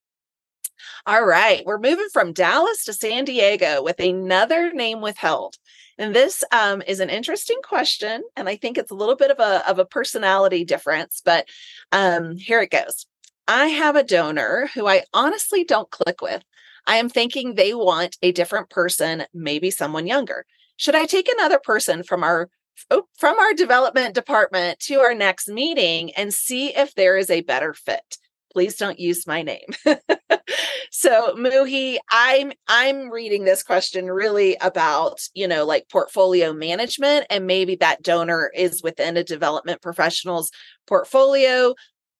all 1.06 1.24
right 1.24 1.64
we're 1.64 1.78
moving 1.78 2.08
from 2.12 2.32
dallas 2.32 2.84
to 2.84 2.92
san 2.92 3.24
diego 3.24 3.82
with 3.82 3.98
another 4.00 4.72
name 4.72 5.00
withheld. 5.00 5.56
And 5.98 6.14
this 6.14 6.44
um, 6.52 6.82
is 6.86 7.00
an 7.00 7.08
interesting 7.08 7.60
question 7.62 8.22
and 8.36 8.48
i 8.48 8.56
think 8.56 8.76
it's 8.76 8.90
a 8.90 8.94
little 8.94 9.16
bit 9.16 9.30
of 9.30 9.40
a, 9.40 9.68
of 9.68 9.78
a 9.78 9.86
personality 9.86 10.64
difference 10.64 11.22
but 11.24 11.48
um, 11.92 12.36
here 12.36 12.60
it 12.60 12.70
goes 12.70 13.06
I 13.48 13.68
have 13.68 13.96
a 13.96 14.02
donor 14.02 14.68
who 14.74 14.86
I 14.86 15.04
honestly 15.12 15.64
don't 15.64 15.90
click 15.90 16.20
with. 16.20 16.42
I 16.86 16.96
am 16.96 17.08
thinking 17.08 17.54
they 17.54 17.74
want 17.74 18.16
a 18.22 18.32
different 18.32 18.70
person, 18.70 19.24
maybe 19.34 19.70
someone 19.70 20.06
younger. 20.06 20.46
Should 20.76 20.94
I 20.94 21.06
take 21.06 21.28
another 21.28 21.58
person 21.58 22.02
from 22.02 22.22
our 22.22 22.48
oh, 22.90 23.06
from 23.18 23.38
our 23.38 23.54
development 23.54 24.14
department 24.14 24.80
to 24.80 25.00
our 25.00 25.14
next 25.14 25.48
meeting 25.48 26.12
and 26.14 26.32
see 26.32 26.76
if 26.76 26.94
there 26.94 27.16
is 27.16 27.30
a 27.30 27.40
better 27.42 27.72
fit? 27.72 28.18
Please 28.52 28.76
don't 28.76 28.98
use 28.98 29.26
my 29.26 29.42
name. 29.42 29.66
so 30.90 31.34
Muhi, 31.36 31.98
I'm 32.10 32.52
I'm 32.68 33.10
reading 33.10 33.44
this 33.44 33.62
question 33.62 34.06
really 34.06 34.56
about, 34.60 35.20
you 35.34 35.46
know, 35.46 35.64
like 35.64 35.88
portfolio 35.88 36.52
management 36.52 37.26
and 37.30 37.46
maybe 37.46 37.76
that 37.76 38.02
donor 38.02 38.50
is 38.54 38.82
within 38.82 39.16
a 39.16 39.24
development 39.24 39.82
professional's 39.82 40.50
portfolio, 40.86 41.74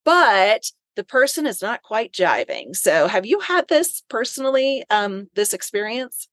but 0.05 0.71
the 0.97 1.05
person 1.05 1.47
is 1.47 1.63
not 1.63 1.83
quite 1.83 2.13
jiving. 2.13 2.75
So, 2.75 3.07
have 3.07 3.27
you 3.27 3.41
had 3.41 3.69
this 3.69 4.03
personally, 4.09 4.85
um, 4.91 5.29
this 5.35 5.55
experience? 5.55 6.29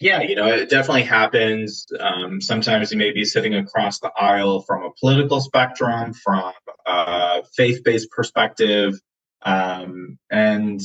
Yeah, 0.00 0.22
you 0.22 0.36
know, 0.36 0.46
it 0.46 0.70
definitely 0.70 1.02
happens. 1.02 1.84
Um, 1.98 2.40
sometimes 2.40 2.92
you 2.92 2.98
may 2.98 3.10
be 3.10 3.24
sitting 3.24 3.54
across 3.56 3.98
the 3.98 4.12
aisle 4.16 4.62
from 4.62 4.84
a 4.84 4.90
political 5.00 5.40
spectrum, 5.40 6.14
from 6.14 6.52
a 6.86 7.42
faith 7.56 7.82
based 7.84 8.08
perspective, 8.10 8.94
um, 9.42 10.16
and 10.30 10.80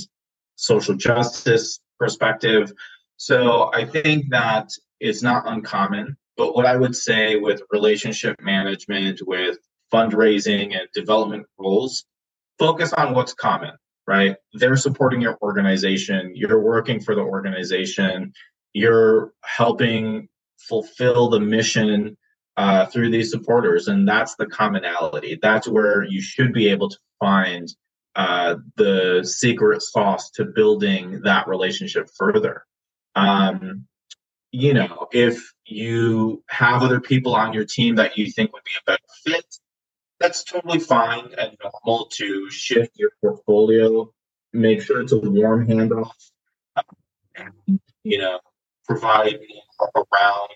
social 0.55 0.95
justice 0.95 1.79
perspective. 1.99 2.73
So 3.17 3.71
I 3.71 3.85
think 3.85 4.29
that 4.31 4.69
it's 4.99 5.21
not 5.21 5.43
uncommon. 5.45 6.17
But 6.35 6.55
what 6.55 6.65
I 6.65 6.75
would 6.75 6.95
say 6.95 7.35
with 7.35 7.61
relationship 7.71 8.41
management, 8.41 9.21
with 9.27 9.59
fundraising 9.93 10.75
and 10.75 10.87
development 10.95 11.45
roles, 11.59 12.05
focus 12.59 12.93
on 12.93 13.13
what's 13.13 13.33
common, 13.33 13.71
right? 14.07 14.35
They're 14.53 14.77
supporting 14.77 15.21
your 15.21 15.37
organization, 15.41 16.33
you're 16.35 16.61
working 16.61 16.99
for 16.99 17.15
the 17.15 17.21
organization, 17.21 18.33
you're 18.73 19.33
helping 19.43 20.29
fulfill 20.57 21.29
the 21.29 21.39
mission 21.39 22.17
uh, 22.57 22.85
through 22.85 23.09
these 23.09 23.31
supporters. 23.31 23.87
And 23.87 24.07
that's 24.07 24.35
the 24.35 24.45
commonality. 24.45 25.39
That's 25.41 25.67
where 25.67 26.03
you 26.03 26.21
should 26.21 26.53
be 26.53 26.67
able 26.69 26.89
to 26.89 26.97
find 27.19 27.67
uh, 28.15 28.55
the 28.75 29.23
secret 29.23 29.81
sauce 29.81 30.29
to 30.31 30.45
building 30.45 31.21
that 31.23 31.47
relationship 31.47 32.09
further. 32.15 32.63
Um, 33.15 33.87
you 34.51 34.73
know, 34.73 35.07
if 35.11 35.51
you 35.65 36.43
have 36.49 36.83
other 36.83 36.99
people 36.99 37.33
on 37.33 37.53
your 37.53 37.65
team 37.65 37.95
that 37.95 38.17
you 38.17 38.31
think 38.31 38.53
would 38.53 38.63
be 38.63 38.71
a 38.79 38.91
better 38.91 39.03
fit, 39.25 39.45
that's 40.23 40.45
totally 40.45 40.79
fine 40.79 41.27
and 41.37 41.57
normal 41.61 42.05
to 42.05 42.49
shift 42.49 42.91
your 42.95 43.11
portfolio. 43.19 44.09
Make 44.53 44.81
sure 44.81 45.01
it's 45.01 45.11
a 45.11 45.19
warm 45.19 45.67
handoff. 45.67 46.11
And 47.35 47.79
you 48.03 48.19
know, 48.19 48.39
provide 48.87 49.39
around 49.95 50.49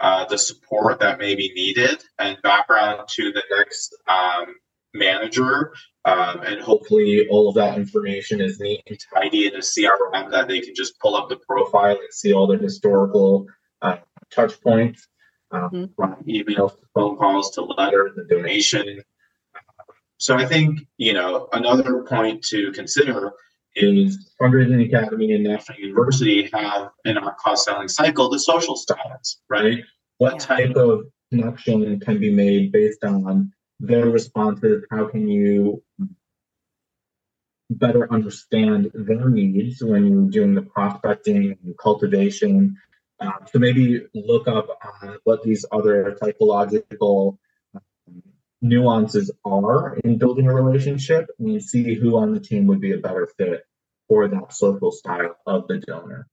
uh, 0.00 0.24
the 0.24 0.38
support 0.38 1.00
that 1.00 1.18
may 1.18 1.34
be 1.34 1.52
needed 1.54 2.02
and 2.18 2.40
background 2.42 3.06
to 3.08 3.32
the 3.32 3.42
next 3.54 3.94
um, 4.08 4.54
manager. 4.94 5.74
Um, 6.06 6.40
and 6.40 6.60
hopefully, 6.60 7.28
all 7.30 7.50
of 7.50 7.56
that 7.56 7.76
information 7.76 8.40
is 8.40 8.60
neat 8.60 8.82
and 8.86 8.98
tidy 9.14 9.46
in 9.46 9.54
a 9.54 9.58
CRM 9.58 10.30
that 10.30 10.48
they 10.48 10.60
can 10.60 10.74
just 10.74 10.98
pull 11.00 11.16
up 11.16 11.28
the 11.28 11.38
profile 11.46 11.96
and 11.98 12.12
see 12.12 12.32
all 12.32 12.46
the 12.46 12.56
historical 12.56 13.46
uh, 13.82 13.98
touch 14.30 14.58
points 14.62 15.06
um, 15.52 15.70
mm-hmm. 15.70 15.84
from 15.96 16.16
emails 16.24 16.72
to 16.78 16.86
phone 16.94 17.16
calls 17.16 17.50
to 17.52 17.62
letters 17.62 18.12
and 18.16 18.28
donation. 18.28 19.02
So 20.18 20.36
I 20.36 20.46
think, 20.46 20.80
you 20.98 21.12
know, 21.12 21.48
another 21.52 22.04
point 22.04 22.44
to 22.44 22.72
consider 22.72 23.32
is 23.74 24.32
Fundraising 24.40 24.86
Academy 24.86 25.32
and 25.32 25.44
National 25.44 25.78
University 25.78 26.48
have 26.52 26.90
in 27.04 27.18
our 27.18 27.34
cause 27.34 27.64
selling 27.64 27.88
cycle 27.88 28.28
the 28.28 28.38
social 28.38 28.76
styles, 28.76 29.40
right? 29.48 29.82
What 30.18 30.38
type 30.38 30.76
of 30.76 31.06
connection 31.30 31.98
can 32.00 32.18
be 32.20 32.30
made 32.30 32.70
based 32.70 33.02
on 33.02 33.52
their 33.80 34.06
responses? 34.06 34.84
How 34.90 35.06
can 35.08 35.26
you 35.26 35.82
better 37.70 38.12
understand 38.12 38.90
their 38.94 39.28
needs 39.28 39.82
when 39.82 40.06
you're 40.06 40.30
doing 40.30 40.54
the 40.54 40.62
prospecting 40.62 41.58
and 41.64 41.78
cultivation 41.78 42.76
um, 43.22 43.46
so 43.50 43.58
maybe 43.58 44.06
look 44.14 44.48
up 44.48 44.68
uh, 44.82 45.14
what 45.24 45.42
these 45.42 45.64
other 45.70 46.16
typological 46.20 47.38
um, 47.74 48.22
nuances 48.60 49.30
are 49.44 49.96
in 50.04 50.18
building 50.18 50.48
a 50.48 50.54
relationship 50.54 51.30
and 51.38 51.62
see 51.62 51.94
who 51.94 52.16
on 52.16 52.34
the 52.34 52.40
team 52.40 52.66
would 52.66 52.80
be 52.80 52.92
a 52.92 52.98
better 52.98 53.28
fit 53.38 53.64
for 54.08 54.28
that 54.28 54.52
social 54.52 54.90
style 54.90 55.36
of 55.46 55.68
the 55.68 55.78
donor 55.78 56.28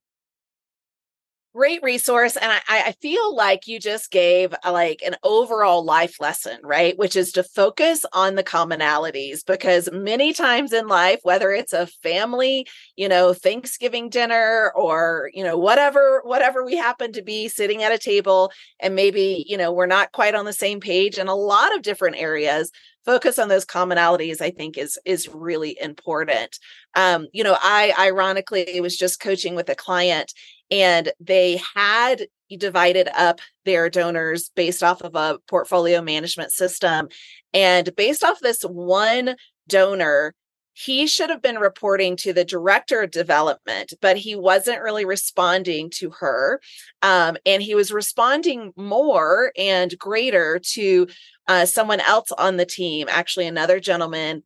great 1.59 1.83
resource 1.83 2.37
and 2.37 2.49
I, 2.53 2.61
I 2.69 2.91
feel 3.01 3.35
like 3.35 3.67
you 3.67 3.81
just 3.81 4.11
gave 4.11 4.55
a, 4.63 4.71
like 4.71 5.01
an 5.05 5.17
overall 5.23 5.83
life 5.83 6.15
lesson 6.21 6.57
right? 6.63 6.97
Which 6.97 7.17
is 7.17 7.33
to 7.33 7.43
focus 7.43 8.05
on 8.13 8.35
the 8.35 8.45
commonalities 8.45 9.45
because 9.45 9.89
many 9.91 10.31
times 10.31 10.71
in 10.71 10.87
life 10.87 11.19
whether 11.23 11.51
it's 11.51 11.73
a 11.73 11.87
family 12.01 12.65
you 12.95 13.09
know 13.09 13.33
thanksgiving 13.33 14.07
dinner 14.07 14.71
or 14.73 15.29
you 15.33 15.43
know 15.43 15.57
whatever 15.57 16.21
whatever 16.23 16.63
we 16.63 16.77
happen 16.77 17.11
to 17.11 17.21
be 17.21 17.49
sitting 17.49 17.83
at 17.83 17.91
a 17.91 17.97
table 17.97 18.53
and 18.79 18.95
maybe 18.95 19.43
you 19.45 19.57
know 19.57 19.73
we're 19.73 19.85
not 19.85 20.13
quite 20.13 20.35
on 20.35 20.45
the 20.45 20.53
same 20.53 20.79
page 20.79 21.17
in 21.17 21.27
a 21.27 21.35
lot 21.35 21.75
of 21.75 21.81
different 21.81 22.15
areas 22.15 22.71
focus 23.03 23.37
on 23.37 23.49
those 23.49 23.65
commonalities 23.65 24.39
i 24.39 24.49
think 24.49 24.77
is 24.77 24.97
is 25.03 25.27
really 25.27 25.77
important. 25.81 26.57
Um 26.95 27.27
you 27.33 27.43
know 27.43 27.57
i 27.61 27.93
ironically 27.99 28.79
was 28.79 28.95
just 28.95 29.19
coaching 29.19 29.55
with 29.55 29.67
a 29.67 29.75
client 29.75 30.33
and 30.71 31.11
they 31.19 31.61
had 31.75 32.27
divided 32.57 33.07
up 33.15 33.39
their 33.65 33.89
donors 33.89 34.49
based 34.55 34.83
off 34.83 35.01
of 35.01 35.15
a 35.15 35.37
portfolio 35.47 36.01
management 36.01 36.51
system 36.51 37.07
and 37.53 37.95
based 37.95 38.23
off 38.23 38.39
this 38.39 38.63
one 38.63 39.35
donor 39.67 40.33
he 40.81 41.07
should 41.07 41.29
have 41.29 41.41
been 41.41 41.59
reporting 41.59 42.15
to 42.15 42.31
the 42.31 42.45
director 42.45 43.01
of 43.01 43.11
development, 43.11 43.91
but 44.01 44.15
he 44.15 44.33
wasn't 44.33 44.81
really 44.81 45.03
responding 45.03 45.89
to 45.89 46.09
her. 46.11 46.61
Um, 47.01 47.35
and 47.45 47.61
he 47.61 47.75
was 47.75 47.91
responding 47.91 48.71
more 48.77 49.51
and 49.57 49.93
greater 49.99 50.57
to 50.71 51.07
uh, 51.49 51.65
someone 51.65 51.99
else 51.99 52.31
on 52.31 52.55
the 52.55 52.65
team, 52.65 53.07
actually, 53.09 53.45
another 53.45 53.81
gentleman 53.81 54.43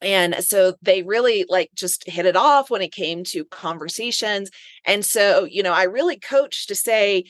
and 0.00 0.36
so 0.40 0.74
they 0.82 1.02
really 1.02 1.44
like 1.48 1.70
just 1.74 2.08
hit 2.08 2.26
it 2.26 2.36
off 2.36 2.70
when 2.70 2.82
it 2.82 2.92
came 2.92 3.24
to 3.24 3.44
conversations 3.46 4.50
and 4.84 5.04
so 5.04 5.44
you 5.44 5.62
know 5.62 5.72
i 5.72 5.82
really 5.84 6.18
coach 6.18 6.66
to 6.66 6.74
say 6.74 7.24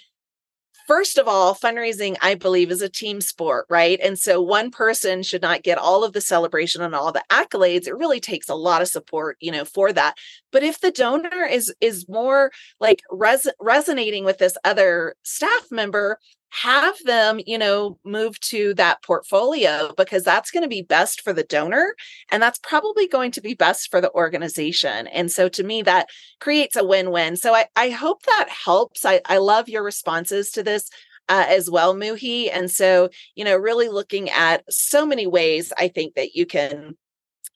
first 0.88 1.18
of 1.18 1.28
all, 1.28 1.54
fundraising, 1.54 2.16
I 2.22 2.34
believe, 2.34 2.70
is 2.70 2.80
a 2.80 2.88
team 2.88 3.20
sport, 3.20 3.66
right? 3.68 4.00
And 4.02 4.18
so 4.18 4.40
one 4.40 4.70
person 4.70 5.22
should 5.22 5.42
not 5.42 5.62
get 5.62 5.76
all 5.76 6.02
of 6.02 6.14
the 6.14 6.20
celebration 6.22 6.80
and 6.80 6.94
all 6.94 7.12
the 7.12 7.22
accolades. 7.30 7.86
It 7.86 7.94
really 7.94 8.20
takes 8.20 8.48
a 8.48 8.54
lot 8.54 8.80
of 8.80 8.88
support, 8.88 9.36
you 9.38 9.52
know, 9.52 9.66
for 9.66 9.92
that. 9.92 10.14
But 10.50 10.62
if 10.62 10.80
the 10.80 10.90
donor 10.90 11.44
is 11.44 11.72
is 11.80 12.08
more 12.08 12.50
like 12.80 13.02
res- 13.10 13.52
resonating 13.60 14.24
with 14.24 14.38
this 14.38 14.56
other 14.64 15.14
staff 15.22 15.66
member, 15.70 16.18
have 16.50 16.96
them, 17.04 17.40
you 17.46 17.58
know, 17.58 17.98
move 18.04 18.40
to 18.40 18.74
that 18.74 19.02
portfolio 19.02 19.92
because 19.96 20.24
that's 20.24 20.50
going 20.50 20.62
to 20.62 20.68
be 20.68 20.82
best 20.82 21.20
for 21.20 21.32
the 21.32 21.42
donor 21.44 21.94
and 22.30 22.42
that's 22.42 22.58
probably 22.58 23.06
going 23.06 23.30
to 23.32 23.40
be 23.40 23.54
best 23.54 23.90
for 23.90 24.00
the 24.00 24.12
organization. 24.12 25.06
And 25.08 25.30
so 25.30 25.48
to 25.50 25.62
me, 25.62 25.82
that 25.82 26.08
creates 26.40 26.76
a 26.76 26.84
win 26.84 27.10
win. 27.10 27.36
So 27.36 27.54
I, 27.54 27.66
I 27.76 27.90
hope 27.90 28.22
that 28.24 28.48
helps. 28.48 29.04
I, 29.04 29.20
I 29.26 29.38
love 29.38 29.68
your 29.68 29.82
responses 29.82 30.50
to 30.52 30.62
this. 30.62 30.90
Uh, 31.30 31.44
as 31.46 31.68
well, 31.70 31.94
Muhi. 31.94 32.48
And 32.50 32.70
so, 32.70 33.10
you 33.34 33.44
know, 33.44 33.54
really 33.54 33.90
looking 33.90 34.30
at 34.30 34.64
so 34.72 35.04
many 35.04 35.26
ways 35.26 35.74
I 35.76 35.88
think 35.88 36.14
that 36.14 36.34
you 36.34 36.46
can 36.46 36.96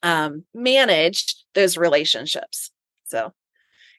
um, 0.03 0.45
manage 0.53 1.37
those 1.55 1.79
relationships. 1.79 2.71
So 3.05 3.33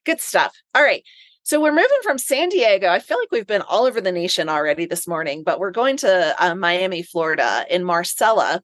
good 0.05 0.21
stuff. 0.21 0.55
All 0.75 0.83
right. 0.83 1.03
So 1.45 1.59
we're 1.59 1.73
moving 1.73 1.89
from 2.03 2.17
San 2.17 2.47
Diego. 2.47 2.87
I 2.87 2.99
feel 2.99 3.19
like 3.19 3.31
we've 3.31 3.45
been 3.45 3.63
all 3.63 3.85
over 3.85 3.99
the 3.99 4.13
nation 4.13 4.47
already 4.47 4.85
this 4.85 5.05
morning, 5.05 5.43
but 5.43 5.59
we're 5.59 5.71
going 5.71 5.97
to 5.97 6.33
uh, 6.41 6.55
Miami, 6.55 7.03
Florida, 7.03 7.65
in 7.69 7.83
Marcella. 7.83 8.61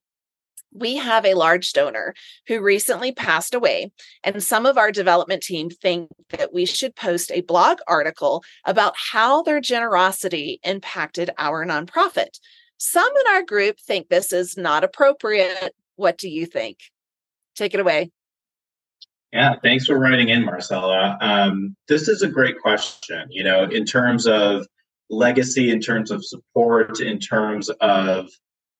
We 0.71 0.95
have 0.95 1.25
a 1.25 1.33
large 1.33 1.73
donor 1.73 2.13
who 2.47 2.61
recently 2.61 3.11
passed 3.11 3.53
away, 3.53 3.91
and 4.23 4.41
some 4.41 4.65
of 4.65 4.77
our 4.77 4.93
development 4.93 5.43
team 5.43 5.69
think 5.69 6.09
that 6.29 6.53
we 6.53 6.65
should 6.65 6.95
post 6.95 7.31
a 7.33 7.41
blog 7.41 7.79
article 7.85 8.45
about 8.65 8.93
how 9.11 9.41
their 9.41 9.59
generosity 9.59 10.61
impacted 10.63 11.31
our 11.37 11.65
nonprofit. 11.65 12.39
Some 12.77 13.11
in 13.13 13.35
our 13.35 13.43
group 13.43 13.77
think 13.77 14.07
this 14.07 14.31
is 14.31 14.55
not 14.55 14.85
appropriate. 14.85 15.75
What 15.97 16.17
do 16.17 16.29
you 16.29 16.45
think? 16.45 16.77
Take 17.55 17.73
it 17.73 17.81
away. 17.81 18.11
Yeah, 19.31 19.55
thanks 19.61 19.85
for 19.85 19.99
writing 19.99 20.29
in, 20.29 20.43
Marcella. 20.43 21.17
Um, 21.21 21.75
this 21.87 22.07
is 22.07 22.23
a 22.23 22.27
great 22.27 22.59
question. 22.59 23.27
You 23.29 23.43
know, 23.43 23.63
in 23.63 23.85
terms 23.85 24.25
of 24.25 24.65
legacy, 25.09 25.69
in 25.69 25.79
terms 25.79 26.09
of 26.09 26.25
support, 26.25 26.99
in 26.99 27.19
terms 27.19 27.69
of 27.81 28.29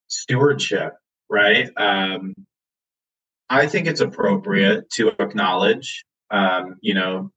stewardship, 0.07 0.93
right? 1.29 1.69
Um, 1.77 2.33
I 3.49 3.67
think 3.67 3.87
it's 3.87 4.01
appropriate 4.01 4.89
to 4.91 5.11
acknowledge, 5.19 6.05
um, 6.31 6.75
you 6.81 6.95
know, 6.95 7.31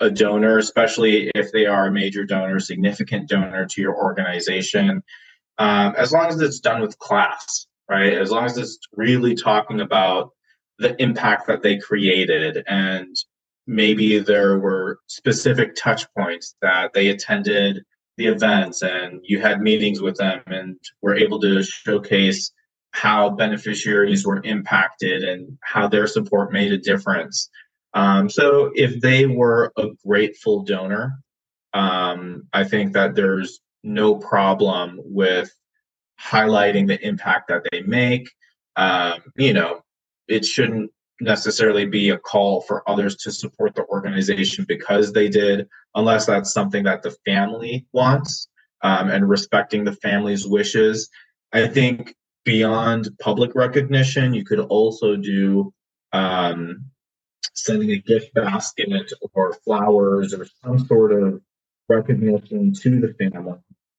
a 0.00 0.10
donor, 0.10 0.58
especially 0.58 1.30
if 1.34 1.52
they 1.52 1.66
are 1.66 1.86
a 1.86 1.92
major 1.92 2.24
donor, 2.24 2.60
significant 2.60 3.28
donor 3.28 3.66
to 3.66 3.80
your 3.80 3.96
organization, 3.96 5.02
um, 5.58 5.94
as 5.96 6.12
long 6.12 6.26
as 6.26 6.40
it's 6.40 6.60
done 6.60 6.80
with 6.80 6.98
class, 6.98 7.66
right? 7.88 8.14
As 8.14 8.30
long 8.30 8.44
as 8.44 8.58
it's 8.58 8.78
really 8.94 9.34
talking 9.34 9.80
about 9.80 10.32
the 10.78 11.00
impact 11.00 11.46
that 11.46 11.62
they 11.62 11.78
created 11.78 12.62
and 12.66 13.16
maybe 13.66 14.18
there 14.18 14.58
were 14.58 14.98
specific 15.06 15.74
touch 15.74 16.06
points 16.16 16.54
that 16.60 16.92
they 16.92 17.08
attended 17.08 17.82
the 18.16 18.26
events 18.26 18.82
and 18.82 19.20
you 19.22 19.40
had 19.40 19.60
meetings 19.60 20.00
with 20.00 20.16
them 20.16 20.42
and 20.46 20.78
were 21.02 21.16
able 21.16 21.40
to 21.40 21.62
showcase 21.62 22.52
how 22.92 23.30
beneficiaries 23.30 24.24
were 24.24 24.40
impacted 24.44 25.24
and 25.24 25.58
how 25.62 25.88
their 25.88 26.06
support 26.06 26.52
made 26.52 26.72
a 26.72 26.78
difference. 26.78 27.50
Um, 27.92 28.28
so 28.28 28.70
if 28.74 29.00
they 29.00 29.26
were 29.26 29.72
a 29.76 29.88
grateful 30.06 30.62
donor, 30.62 31.18
um, 31.72 32.44
I 32.52 32.64
think 32.64 32.92
that 32.92 33.16
there's 33.16 33.60
no 33.82 34.14
problem 34.14 35.00
with 35.02 35.52
highlighting 36.20 36.86
the 36.86 37.04
impact 37.04 37.48
that 37.48 37.64
they 37.70 37.82
make. 37.82 38.30
Um, 38.76 39.22
you 39.36 39.52
know, 39.52 39.83
it 40.28 40.44
shouldn't 40.44 40.90
necessarily 41.20 41.86
be 41.86 42.10
a 42.10 42.18
call 42.18 42.60
for 42.62 42.88
others 42.88 43.16
to 43.16 43.30
support 43.30 43.74
the 43.74 43.84
organization 43.86 44.64
because 44.66 45.12
they 45.12 45.28
did, 45.28 45.68
unless 45.94 46.26
that's 46.26 46.52
something 46.52 46.84
that 46.84 47.02
the 47.02 47.14
family 47.24 47.86
wants 47.92 48.48
um, 48.82 49.10
and 49.10 49.28
respecting 49.28 49.84
the 49.84 49.92
family's 49.92 50.46
wishes. 50.46 51.08
I 51.52 51.68
think 51.68 52.14
beyond 52.44 53.08
public 53.20 53.54
recognition, 53.54 54.34
you 54.34 54.44
could 54.44 54.60
also 54.60 55.16
do 55.16 55.72
um, 56.12 56.84
sending 57.54 57.90
a 57.92 57.98
gift 57.98 58.34
basket 58.34 59.12
or 59.32 59.54
flowers 59.64 60.34
or 60.34 60.46
some 60.64 60.78
sort 60.86 61.12
of 61.12 61.40
recognition 61.88 62.72
to 62.72 63.00
the 63.00 63.14
family. 63.14 63.58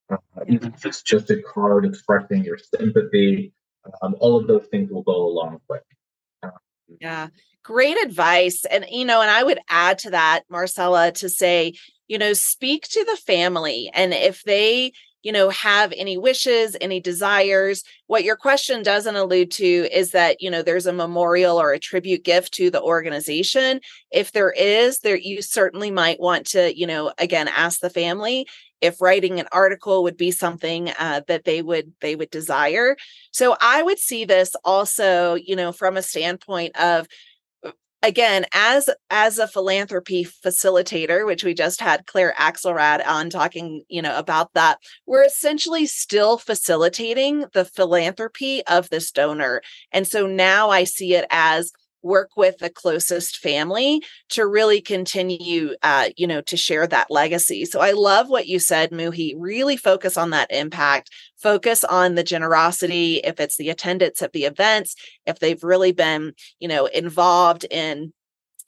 Uh, 0.09 0.17
even 0.47 0.73
if 0.73 0.85
it's 0.85 1.01
just 1.01 1.31
a 1.31 1.41
card 1.41 1.85
expressing 1.85 2.43
your 2.43 2.57
sympathy, 2.57 3.53
um, 4.01 4.15
all 4.19 4.37
of 4.37 4.47
those 4.47 4.67
things 4.67 4.91
will 4.91 5.01
go 5.01 5.27
a 5.27 5.33
long 5.33 5.59
way. 5.69 5.79
Yeah. 7.05 7.27
Great 7.61 8.03
advice. 8.03 8.65
And, 8.65 8.83
you 8.89 9.05
know, 9.05 9.21
and 9.21 9.29
I 9.29 9.43
would 9.43 9.59
add 9.69 9.99
to 9.99 10.09
that, 10.09 10.41
Marcella, 10.49 11.11
to 11.13 11.29
say, 11.29 11.73
you 12.07 12.17
know, 12.17 12.33
speak 12.33 12.87
to 12.87 13.05
the 13.05 13.15
family. 13.27 13.91
And 13.93 14.11
if 14.11 14.41
they, 14.43 14.91
you 15.21 15.31
know, 15.31 15.49
have 15.49 15.93
any 15.95 16.17
wishes, 16.17 16.75
any 16.81 16.99
desires, 16.99 17.83
what 18.07 18.23
your 18.23 18.35
question 18.35 18.81
doesn't 18.81 19.15
allude 19.15 19.51
to 19.51 19.87
is 19.91 20.11
that, 20.11 20.41
you 20.41 20.49
know, 20.49 20.63
there's 20.63 20.87
a 20.87 20.93
memorial 20.93 21.61
or 21.61 21.73
a 21.73 21.79
tribute 21.79 22.23
gift 22.23 22.55
to 22.55 22.71
the 22.71 22.81
organization. 22.81 23.81
If 24.11 24.31
there 24.31 24.51
is, 24.51 24.99
there 24.99 25.15
you 25.17 25.43
certainly 25.43 25.91
might 25.91 26.19
want 26.19 26.47
to, 26.47 26.75
you 26.75 26.87
know, 26.87 27.13
again, 27.19 27.47
ask 27.47 27.81
the 27.81 27.91
family 27.91 28.47
if 28.81 29.01
writing 29.01 29.39
an 29.39 29.47
article 29.51 30.03
would 30.03 30.17
be 30.17 30.31
something 30.31 30.89
uh, 30.99 31.21
that 31.27 31.45
they 31.45 31.61
would 31.61 31.93
they 32.01 32.15
would 32.15 32.29
desire. 32.29 32.95
So 33.31 33.55
i 33.61 33.81
would 33.81 33.99
see 33.99 34.25
this 34.25 34.55
also 34.63 35.35
you 35.35 35.55
know 35.55 35.71
from 35.71 35.97
a 35.97 36.01
standpoint 36.01 36.77
of 36.79 37.07
uh, 37.65 37.71
again 38.03 38.45
as 38.53 38.89
as 39.09 39.39
a 39.39 39.47
philanthropy 39.47 40.25
facilitator 40.25 41.25
which 41.25 41.43
we 41.43 41.53
just 41.53 41.81
had 41.81 42.05
claire 42.05 42.33
axelrad 42.37 43.05
on 43.05 43.29
talking 43.29 43.83
you 43.89 44.01
know 44.01 44.17
about 44.17 44.53
that 44.53 44.77
we're 45.05 45.23
essentially 45.23 45.85
still 45.85 46.37
facilitating 46.37 47.45
the 47.53 47.65
philanthropy 47.65 48.65
of 48.67 48.89
this 48.89 49.11
donor. 49.11 49.61
And 49.91 50.07
so 50.07 50.27
now 50.27 50.69
i 50.69 50.83
see 50.83 51.15
it 51.15 51.25
as 51.29 51.71
work 52.05 52.31
with 52.37 52.57
the 52.59 52.69
closest 52.69 53.37
family 53.37 54.01
to 54.29 54.45
really 54.45 54.79
continue 54.79 55.75
uh, 55.83 56.09
you 56.15 56.27
know 56.27 56.41
to 56.41 56.55
share 56.55 56.87
that 56.87 57.09
legacy. 57.09 57.65
So 57.65 57.81
i 57.81 57.91
love 57.91 58.29
what 58.29 58.47
you 58.47 58.59
said 58.59 58.91
muhi 58.91 59.33
really 59.37 59.77
focus 59.77 60.15
on 60.15 60.29
that 60.29 60.51
impact. 60.51 61.09
Focus 61.41 61.83
on 61.83 62.15
the 62.15 62.23
generosity 62.23 63.17
if 63.17 63.39
it's 63.39 63.57
the 63.57 63.69
attendance 63.69 64.21
at 64.21 64.31
the 64.31 64.45
events 64.45 64.95
if 65.25 65.39
they've 65.39 65.63
really 65.63 65.91
been 65.91 66.33
you 66.59 66.67
know 66.67 66.85
involved 66.85 67.65
in 67.69 68.13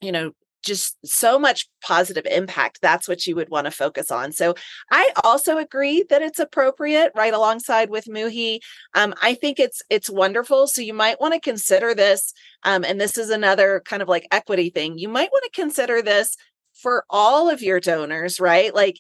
you 0.02 0.12
know 0.12 0.32
just 0.63 0.98
so 1.06 1.39
much 1.39 1.67
positive 1.82 2.26
impact 2.26 2.80
that's 2.82 3.08
what 3.08 3.26
you 3.26 3.36
would 3.36 3.50
want 3.50 3.65
to 3.65 3.72
focus 3.72 4.12
on. 4.12 4.32
So 4.32 4.56
i 4.91 5.12
also 5.24 5.58
agree 5.58 6.04
that 6.10 6.22
it's 6.22 6.39
appropriate 6.39 7.12
right 7.15 7.34
alongside 7.34 7.89
with 7.89 8.06
muhi. 8.06 8.60
Um, 8.93 9.13
i 9.22 9.34
think 9.34 9.60
it's 9.60 9.82
it's 9.89 10.10
wonderful 10.10 10.67
so 10.67 10.82
you 10.82 10.93
might 10.93 11.22
want 11.22 11.34
to 11.34 11.39
consider 11.39 11.93
this 11.93 12.34
um, 12.63 12.84
and 12.84 13.00
this 13.00 13.17
is 13.17 13.30
another 13.30 13.82
kind 13.86 14.02
of 14.02 14.08
like 14.10 14.28
equity 14.32 14.70
thing. 14.70 14.98
You 14.98 15.10
might 15.10 15.32
want 15.32 15.43
to 15.46 15.62
consider 15.62 16.02
this 16.02 16.36
for 16.74 17.06
all 17.10 17.50
of 17.50 17.62
your 17.62 17.80
donors 17.80 18.39
right? 18.39 18.74
Like 18.74 19.00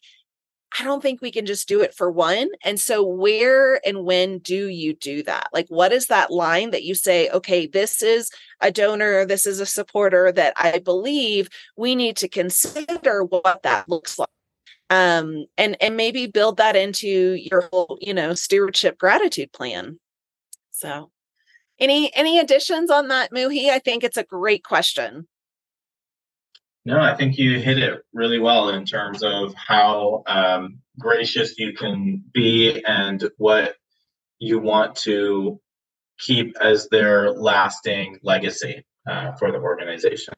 I 0.79 0.83
don't 0.83 1.01
think 1.01 1.21
we 1.21 1.31
can 1.31 1.45
just 1.45 1.67
do 1.67 1.81
it 1.81 1.95
for 1.95 2.11
one. 2.11 2.49
And 2.63 2.79
so, 2.79 3.03
where 3.03 3.85
and 3.85 4.03
when 4.03 4.39
do 4.39 4.67
you 4.67 4.93
do 4.93 5.23
that? 5.23 5.49
Like, 5.51 5.67
what 5.69 5.91
is 5.91 6.07
that 6.07 6.31
line 6.31 6.71
that 6.71 6.83
you 6.83 6.93
say, 6.93 7.29
okay, 7.29 7.65
this 7.65 8.01
is 8.01 8.29
a 8.61 8.71
donor, 8.71 9.25
this 9.25 9.47
is 9.47 9.59
a 9.59 9.65
supporter 9.65 10.31
that 10.31 10.53
I 10.55 10.79
believe 10.79 11.49
we 11.75 11.95
need 11.95 12.17
to 12.17 12.27
consider 12.27 13.23
what 13.23 13.63
that 13.63 13.89
looks 13.89 14.19
like? 14.19 14.29
Um, 14.89 15.45
and 15.57 15.75
and 15.81 15.97
maybe 15.97 16.27
build 16.27 16.57
that 16.57 16.75
into 16.75 17.07
your 17.07 17.69
whole, 17.71 17.97
you 17.99 18.13
know, 18.13 18.33
stewardship 18.35 18.97
gratitude 18.97 19.51
plan. 19.51 19.99
So, 20.71 21.11
any 21.79 22.15
any 22.15 22.39
additions 22.39 22.91
on 22.91 23.07
that, 23.07 23.31
Muhi? 23.31 23.69
I 23.69 23.79
think 23.79 24.03
it's 24.03 24.17
a 24.17 24.23
great 24.23 24.63
question. 24.63 25.27
No, 26.87 27.01
I 27.01 27.15
think 27.15 27.37
you 27.37 27.59
hit 27.59 27.79
it 27.79 28.01
really 28.13 28.39
well 28.39 28.69
in 28.69 28.85
terms 28.85 29.21
of 29.21 29.53
how 29.55 30.23
um, 30.25 30.79
gracious 30.97 31.59
you 31.59 31.73
can 31.73 32.23
be 32.33 32.81
and 32.85 33.29
what 33.35 33.75
you 34.39 34.59
want 34.59 34.95
to 34.99 35.59
keep 36.17 36.55
as 36.61 36.87
their 36.87 37.31
lasting 37.31 38.19
legacy 38.23 38.85
uh, 39.05 39.33
for 39.33 39.51
the 39.51 39.57
organization. 39.57 40.33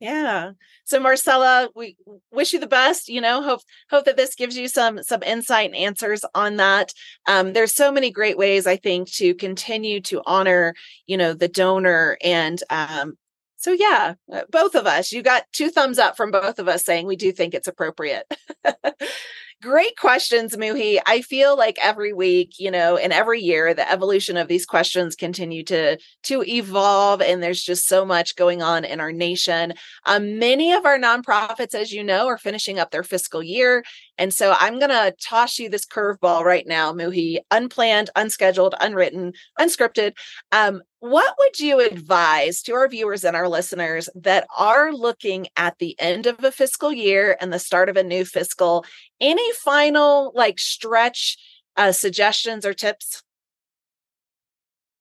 Yeah. 0.00 0.52
So 0.84 0.98
Marcella, 0.98 1.68
we 1.76 1.98
wish 2.32 2.54
you 2.54 2.58
the 2.58 2.66
best. 2.66 3.10
You 3.10 3.20
know, 3.20 3.42
hope 3.42 3.60
hope 3.90 4.06
that 4.06 4.16
this 4.16 4.34
gives 4.34 4.56
you 4.56 4.68
some 4.68 5.02
some 5.02 5.22
insight 5.22 5.66
and 5.66 5.76
answers 5.76 6.24
on 6.34 6.56
that. 6.56 6.94
Um, 7.28 7.52
there's 7.52 7.74
so 7.74 7.92
many 7.92 8.10
great 8.10 8.38
ways 8.38 8.66
I 8.66 8.76
think 8.76 9.12
to 9.16 9.34
continue 9.34 10.00
to 10.00 10.22
honor, 10.24 10.74
you 11.06 11.18
know, 11.18 11.34
the 11.34 11.46
donor 11.46 12.16
and 12.24 12.60
um, 12.70 13.18
so 13.62 13.70
yeah, 13.70 14.14
uh, 14.32 14.42
both 14.50 14.74
of 14.74 14.86
us, 14.86 15.12
you 15.12 15.22
got 15.22 15.44
two 15.52 15.70
thumbs 15.70 15.96
up 15.96 16.16
from 16.16 16.32
both 16.32 16.58
of 16.58 16.66
us 16.66 16.84
saying 16.84 17.06
we 17.06 17.14
do 17.14 17.30
think 17.30 17.54
it's 17.54 17.68
appropriate. 17.68 18.26
Great 19.62 19.96
questions, 19.96 20.56
Muhi. 20.56 20.98
I 21.06 21.22
feel 21.22 21.56
like 21.56 21.78
every 21.80 22.12
week, 22.12 22.58
you 22.58 22.68
know, 22.68 22.96
and 22.96 23.12
every 23.12 23.40
year, 23.40 23.72
the 23.72 23.88
evolution 23.88 24.36
of 24.36 24.48
these 24.48 24.66
questions 24.66 25.14
continue 25.14 25.62
to 25.62 25.98
to 26.24 26.42
evolve, 26.42 27.22
and 27.22 27.40
there's 27.40 27.62
just 27.62 27.86
so 27.86 28.04
much 28.04 28.34
going 28.34 28.60
on 28.60 28.84
in 28.84 28.98
our 28.98 29.12
nation. 29.12 29.74
Um, 30.04 30.40
many 30.40 30.72
of 30.72 30.84
our 30.84 30.98
nonprofits, 30.98 31.76
as 31.76 31.92
you 31.92 32.02
know, 32.02 32.26
are 32.26 32.38
finishing 32.38 32.80
up 32.80 32.90
their 32.90 33.04
fiscal 33.04 33.40
year, 33.40 33.84
and 34.18 34.34
so 34.34 34.54
I'm 34.58 34.80
going 34.80 34.90
to 34.90 35.14
toss 35.22 35.58
you 35.58 35.68
this 35.68 35.86
curveball 35.86 36.44
right 36.44 36.66
now, 36.66 36.92
Muhi. 36.92 37.38
Unplanned, 37.52 38.10
unscheduled, 38.16 38.74
unwritten, 38.80 39.32
unscripted. 39.60 40.14
Um, 40.50 40.82
what 41.00 41.34
would 41.40 41.58
you 41.58 41.80
advise 41.80 42.62
to 42.62 42.74
our 42.74 42.86
viewers 42.86 43.24
and 43.24 43.34
our 43.34 43.48
listeners 43.48 44.08
that 44.14 44.46
are 44.56 44.92
looking 44.92 45.48
at 45.56 45.78
the 45.78 45.96
end 45.98 46.26
of 46.26 46.44
a 46.44 46.52
fiscal 46.52 46.92
year 46.92 47.36
and 47.40 47.52
the 47.52 47.58
start 47.58 47.88
of 47.88 47.96
a 47.96 48.04
new 48.04 48.24
fiscal? 48.24 48.84
Any 49.22 49.52
final 49.52 50.32
like 50.34 50.58
stretch 50.58 51.38
uh, 51.76 51.92
suggestions 51.92 52.66
or 52.66 52.74
tips? 52.74 53.22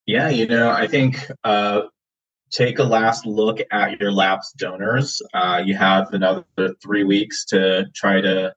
Yeah, 0.06 0.30
you 0.30 0.46
know, 0.46 0.70
I 0.70 0.86
think 0.86 1.28
uh, 1.44 1.82
take 2.52 2.78
a 2.78 2.84
last 2.84 3.26
look 3.26 3.60
at 3.72 4.00
your 4.00 4.12
lapsed 4.12 4.58
donors. 4.58 5.22
Uh, 5.34 5.64
you 5.66 5.76
have 5.76 6.14
another 6.14 6.46
three 6.84 7.04
weeks 7.04 7.46
to 7.46 7.88
try 7.96 8.22
to 8.22 8.54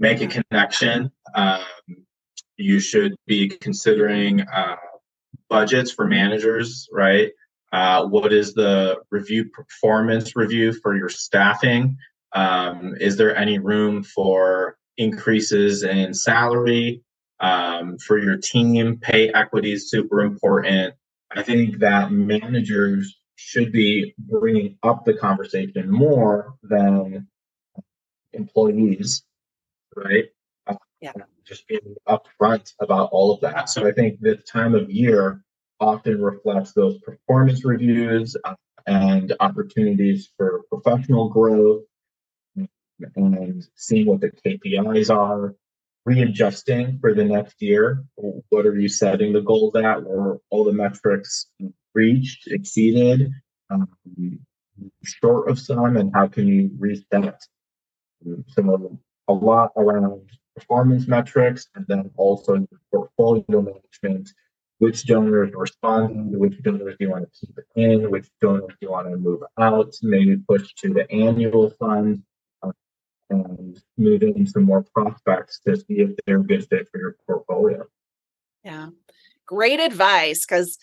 make 0.00 0.20
a 0.20 0.26
connection. 0.26 1.12
Um, 1.36 1.62
you 2.56 2.80
should 2.80 3.14
be 3.26 3.48
considering 3.48 4.40
uh, 4.40 4.76
budgets 5.48 5.92
for 5.92 6.06
managers, 6.06 6.88
right? 6.92 7.30
Uh, 7.72 8.06
what 8.06 8.32
is 8.32 8.54
the 8.54 8.96
review 9.10 9.44
performance 9.50 10.34
review 10.34 10.72
for 10.72 10.96
your 10.96 11.08
staffing? 11.08 11.96
Um, 12.32 12.94
is 13.00 13.16
there 13.16 13.36
any 13.36 13.58
room 13.60 14.02
for 14.02 14.76
increases 14.96 15.82
in 15.82 16.14
salary 16.14 17.02
um, 17.40 17.98
for 17.98 18.18
your 18.18 18.36
team? 18.36 18.98
Pay 18.98 19.30
equity 19.32 19.72
is 19.72 19.90
super 19.90 20.20
important. 20.20 20.94
I 21.30 21.42
think 21.42 21.78
that 21.78 22.12
managers 22.12 23.16
should 23.36 23.72
be 23.72 24.14
bringing 24.18 24.78
up 24.82 25.04
the 25.04 25.14
conversation 25.14 25.90
more 25.90 26.54
than 26.62 27.26
employees, 28.32 29.22
right? 29.96 30.26
Yeah 31.00 31.12
just 31.44 31.68
being 31.68 31.96
upfront 32.08 32.72
about 32.80 33.10
all 33.12 33.32
of 33.32 33.40
that. 33.40 33.68
So 33.68 33.86
I 33.86 33.92
think 33.92 34.20
this 34.20 34.42
time 34.50 34.74
of 34.74 34.90
year 34.90 35.42
often 35.80 36.22
reflects 36.22 36.72
those 36.72 36.98
performance 36.98 37.64
reviews 37.64 38.36
uh, 38.44 38.54
and 38.86 39.32
opportunities 39.40 40.30
for 40.36 40.62
professional 40.68 41.28
growth 41.28 41.82
and 43.16 43.66
seeing 43.74 44.06
what 44.06 44.20
the 44.20 44.30
KPIs 44.30 45.14
are, 45.14 45.54
readjusting 46.04 46.98
for 47.00 47.14
the 47.14 47.24
next 47.24 47.60
year. 47.60 48.04
What 48.16 48.66
are 48.66 48.78
you 48.78 48.88
setting 48.88 49.32
the 49.32 49.40
goals 49.40 49.74
at? 49.76 50.02
Were 50.02 50.40
all 50.50 50.64
the 50.64 50.72
metrics 50.72 51.46
reached, 51.94 52.48
exceeded, 52.48 53.30
um, 53.70 53.88
short 55.02 55.48
of 55.48 55.58
some, 55.58 55.96
and 55.96 56.12
how 56.14 56.28
can 56.28 56.46
you 56.46 56.70
reset? 56.78 57.42
So 58.48 58.98
a 59.28 59.32
lot 59.32 59.72
around 59.76 60.28
performance 60.54 61.08
metrics, 61.08 61.68
and 61.74 61.84
then 61.88 62.10
also 62.16 62.66
portfolio 62.92 63.62
management. 63.62 64.30
Which 64.78 65.06
donors 65.06 65.54
are 65.54 65.58
responding? 65.58 66.38
Which 66.38 66.60
donors 66.62 66.96
do 66.98 67.06
you 67.06 67.10
want 67.10 67.32
to 67.32 67.46
keep 67.46 67.58
in? 67.76 68.10
Which 68.10 68.28
donors 68.40 68.68
do 68.68 68.76
you 68.82 68.90
want 68.90 69.08
to 69.08 69.16
move 69.16 69.42
out? 69.58 69.94
Maybe 70.02 70.36
push 70.36 70.74
to 70.78 70.92
the 70.92 71.10
annual 71.10 71.70
fund 71.70 72.22
and 73.30 73.82
move 73.96 74.22
some 74.46 74.64
more 74.64 74.82
prospects 74.82 75.60
to 75.66 75.76
see 75.76 76.00
if 76.00 76.10
they're 76.26 76.40
a 76.40 76.44
good 76.44 76.66
fit 76.68 76.88
for 76.90 76.98
your 76.98 77.16
portfolio. 77.26 77.84
Yeah, 78.64 78.88
great 79.46 79.80
advice 79.80 80.44
because 80.46 80.78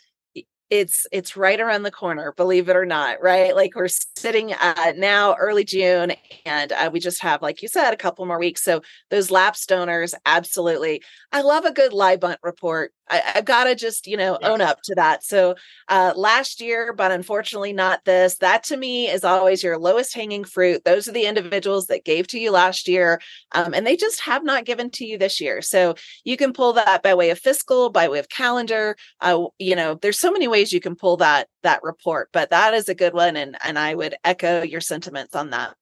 it's 0.72 1.06
it's 1.12 1.36
right 1.36 1.60
around 1.60 1.84
the 1.84 1.92
corner 1.92 2.34
believe 2.38 2.70
it 2.70 2.78
or 2.78 2.86
not 2.86 3.22
right 3.22 3.56
like 3.56 3.76
we're 3.76 3.90
sitting 3.90 4.54
at 4.54 4.98
now 4.98 5.36
early 5.36 5.66
june 5.66 6.14
and 6.46 6.72
uh, 6.72 6.90
we 6.92 7.00
just 7.00 7.22
have 7.22 7.42
like 7.42 7.62
you 7.62 7.68
said 7.68 7.92
a 7.92 7.98
couple 7.98 8.26
more 8.26 8.40
weeks 8.40 8.64
so 8.64 8.82
those 9.10 9.30
lapsed 9.30 9.68
donors 9.68 10.16
absolutely 10.26 11.04
i 11.34 11.42
love 11.42 11.66
a 11.66 11.74
good 11.74 11.92
LYBUNT 11.92 12.38
report 12.42 12.94
I, 13.12 13.22
have 13.36 13.46
got 13.46 13.66
to 13.66 13.76
just, 13.76 14.08
you 14.08 14.16
know, 14.16 14.38
own 14.42 14.62
up 14.62 14.82
to 14.84 14.96
that. 14.96 15.24
So 15.24 15.56
uh, 15.90 16.14
last 16.16 16.62
year, 16.62 16.94
but 16.94 17.12
unfortunately 17.12 17.74
not 17.74 18.06
this. 18.06 18.38
That 18.38 18.64
to 18.66 18.78
me 18.78 19.10
is 19.10 19.24
always 19.24 19.62
your 19.62 19.78
lowest 19.78 20.16
hanging 20.16 20.46
fruit. 20.46 20.84
Those 20.86 21.08
are 21.08 21.12
the 21.12 21.26
individuals 21.26 21.88
that 21.88 22.06
gave 22.06 22.28
to 22.28 22.40
you 22.40 22.52
last 22.52 22.88
year, 22.88 23.22
um, 23.52 23.74
and 23.74 23.86
they 23.86 23.98
just 23.98 24.22
have 24.22 24.44
not 24.44 24.66
given 24.66 24.90
to 24.92 25.06
you 25.06 25.18
this 25.18 25.42
year. 25.42 25.62
So 25.62 25.96
you 26.24 26.38
can 26.38 26.54
pull 26.54 26.74
that 26.74 27.04
by 27.04 27.14
way 27.14 27.30
of 27.30 27.40
fiscal, 27.40 27.90
by 27.90 28.08
way 28.08 28.20
of 28.20 28.30
calendar. 28.30 28.96
Uh, 29.20 29.46
you 29.60 29.76
know, 29.76 29.96
there's 29.96 30.20
so 30.20 30.32
many 30.32 30.48
ways 30.48 30.61
you 30.70 30.80
can 30.80 30.96
pull 30.96 31.18
that 31.18 31.48
that 31.64 31.84
report, 31.84 32.30
but 32.34 32.50
that 32.52 32.74
is 32.74 32.90
a 32.90 32.96
good 32.96 33.14
one, 33.14 33.36
and 33.38 33.58
and 33.64 33.78
I 33.80 33.96
would 33.96 34.16
echo 34.24 34.62
your 34.64 34.82
sentiments 34.82 35.36
on 35.36 35.52
that. 35.52 35.76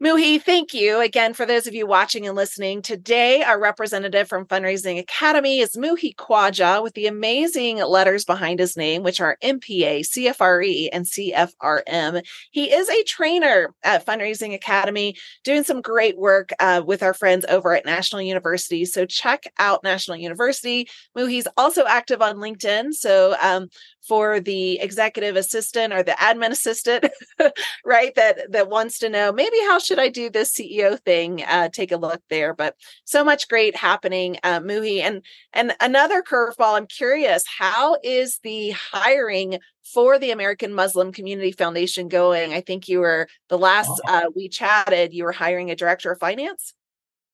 Muhi, 0.00 0.40
thank 0.40 0.74
you 0.74 1.00
again 1.00 1.34
for 1.34 1.44
those 1.44 1.66
of 1.66 1.74
you 1.74 1.84
watching 1.84 2.24
and 2.24 2.36
listening. 2.36 2.82
Today, 2.82 3.42
our 3.42 3.60
representative 3.60 4.28
from 4.28 4.46
Fundraising 4.46 5.00
Academy 5.00 5.58
is 5.58 5.74
Muhi 5.74 6.14
Khwaja 6.14 6.84
with 6.84 6.94
the 6.94 7.08
amazing 7.08 7.78
letters 7.78 8.24
behind 8.24 8.60
his 8.60 8.76
name, 8.76 9.02
which 9.02 9.20
are 9.20 9.36
MPA, 9.42 10.02
CFRE, 10.02 10.88
and 10.92 11.04
CFRM. 11.04 12.24
He 12.52 12.72
is 12.72 12.88
a 12.88 13.02
trainer 13.02 13.74
at 13.82 14.06
Fundraising 14.06 14.54
Academy, 14.54 15.16
doing 15.42 15.64
some 15.64 15.82
great 15.82 16.16
work 16.16 16.50
uh, 16.60 16.80
with 16.86 17.02
our 17.02 17.12
friends 17.12 17.44
over 17.48 17.74
at 17.74 17.84
National 17.84 18.22
University. 18.22 18.84
So 18.84 19.04
check 19.04 19.52
out 19.58 19.82
National 19.82 20.16
University. 20.16 20.88
Muhi's 21.16 21.48
also 21.56 21.86
active 21.86 22.22
on 22.22 22.36
LinkedIn. 22.36 22.92
So 22.92 23.34
um, 23.42 23.66
for 24.08 24.40
the 24.40 24.80
executive 24.80 25.36
assistant 25.36 25.92
or 25.92 26.02
the 26.02 26.12
admin 26.12 26.50
assistant, 26.50 27.06
right, 27.84 28.14
that 28.14 28.50
that 28.52 28.70
wants 28.70 28.98
to 29.00 29.08
know 29.08 29.32
maybe 29.32 29.58
how 29.60 29.78
should 29.78 29.98
I 29.98 30.08
do 30.08 30.30
this 30.30 30.52
CEO 30.52 30.98
thing? 30.98 31.44
Uh, 31.46 31.68
take 31.68 31.92
a 31.92 31.96
look 31.96 32.22
there. 32.30 32.54
But 32.54 32.74
so 33.04 33.22
much 33.22 33.48
great 33.48 33.76
happening, 33.76 34.38
uh, 34.42 34.60
Muhi. 34.60 35.02
And 35.02 35.22
and 35.52 35.74
another 35.80 36.22
curveball. 36.22 36.76
I'm 36.76 36.86
curious, 36.86 37.44
how 37.46 37.98
is 38.02 38.40
the 38.42 38.70
hiring 38.70 39.58
for 39.84 40.18
the 40.18 40.30
American 40.30 40.72
Muslim 40.72 41.12
Community 41.12 41.52
Foundation 41.52 42.08
going? 42.08 42.54
I 42.54 42.62
think 42.62 42.88
you 42.88 43.00
were 43.00 43.28
the 43.48 43.58
last 43.58 44.00
uh, 44.08 44.30
we 44.34 44.48
chatted. 44.48 45.12
You 45.12 45.24
were 45.24 45.32
hiring 45.32 45.70
a 45.70 45.76
director 45.76 46.10
of 46.10 46.18
finance. 46.18 46.74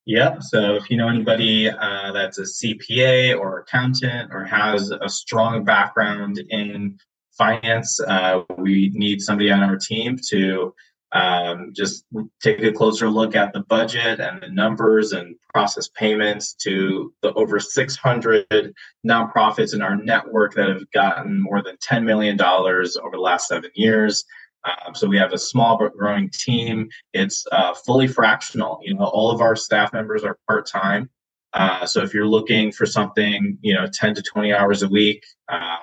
Yeah. 0.06 0.38
So 0.40 0.74
if 0.74 0.90
you 0.90 0.96
know 0.98 1.08
anybody 1.08 1.70
uh, 1.70 2.12
that's 2.12 2.38
a 2.38 2.42
CPA 2.42 3.38
or 3.38 3.60
accountant 3.60 4.30
or 4.32 4.44
has 4.44 4.90
a 4.90 5.08
strong 5.08 5.64
background 5.64 6.42
in 6.50 6.98
finance, 7.36 7.98
uh, 8.00 8.42
we 8.58 8.90
need 8.94 9.22
somebody 9.22 9.50
on 9.50 9.62
our 9.62 9.76
team 9.76 10.18
to 10.28 10.74
um, 11.12 11.72
just 11.74 12.04
take 12.42 12.60
a 12.62 12.72
closer 12.72 13.08
look 13.08 13.36
at 13.36 13.52
the 13.52 13.60
budget 13.60 14.20
and 14.20 14.42
the 14.42 14.48
numbers 14.48 15.12
and 15.12 15.36
process 15.54 15.88
payments 15.88 16.54
to 16.54 17.14
the 17.22 17.32
over 17.34 17.60
600 17.60 18.74
nonprofits 19.06 19.74
in 19.74 19.80
our 19.80 19.96
network 19.96 20.54
that 20.54 20.68
have 20.68 20.90
gotten 20.90 21.40
more 21.40 21.62
than 21.62 21.76
$10 21.76 22.04
million 22.04 22.40
over 22.42 23.10
the 23.12 23.18
last 23.18 23.46
seven 23.46 23.70
years. 23.74 24.24
Um, 24.64 24.94
so 24.94 25.06
we 25.06 25.18
have 25.18 25.32
a 25.32 25.38
small 25.38 25.78
but 25.78 25.96
growing 25.96 26.30
team. 26.30 26.88
It's 27.12 27.46
uh, 27.52 27.74
fully 27.74 28.08
fractional. 28.08 28.80
You 28.82 28.94
know, 28.94 29.04
all 29.04 29.30
of 29.30 29.40
our 29.40 29.56
staff 29.56 29.92
members 29.92 30.24
are 30.24 30.38
part 30.46 30.66
time. 30.66 31.10
Uh, 31.52 31.86
so 31.86 32.02
if 32.02 32.12
you're 32.12 32.26
looking 32.26 32.72
for 32.72 32.84
something, 32.84 33.58
you 33.60 33.74
know, 33.74 33.86
10 33.86 34.14
to 34.14 34.22
20 34.22 34.52
hours 34.52 34.82
a 34.82 34.88
week, 34.88 35.24
uh, 35.48 35.76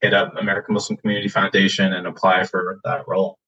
hit 0.00 0.14
up 0.14 0.36
American 0.36 0.74
Muslim 0.74 0.96
Community 0.98 1.28
Foundation 1.28 1.94
and 1.94 2.06
apply 2.06 2.44
for 2.44 2.80
that 2.84 3.08
role. 3.08 3.38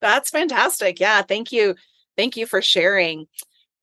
That's 0.00 0.30
fantastic. 0.30 0.98
Yeah. 0.98 1.22
Thank 1.22 1.52
you. 1.52 1.76
Thank 2.16 2.36
you 2.36 2.46
for 2.46 2.62
sharing. 2.62 3.26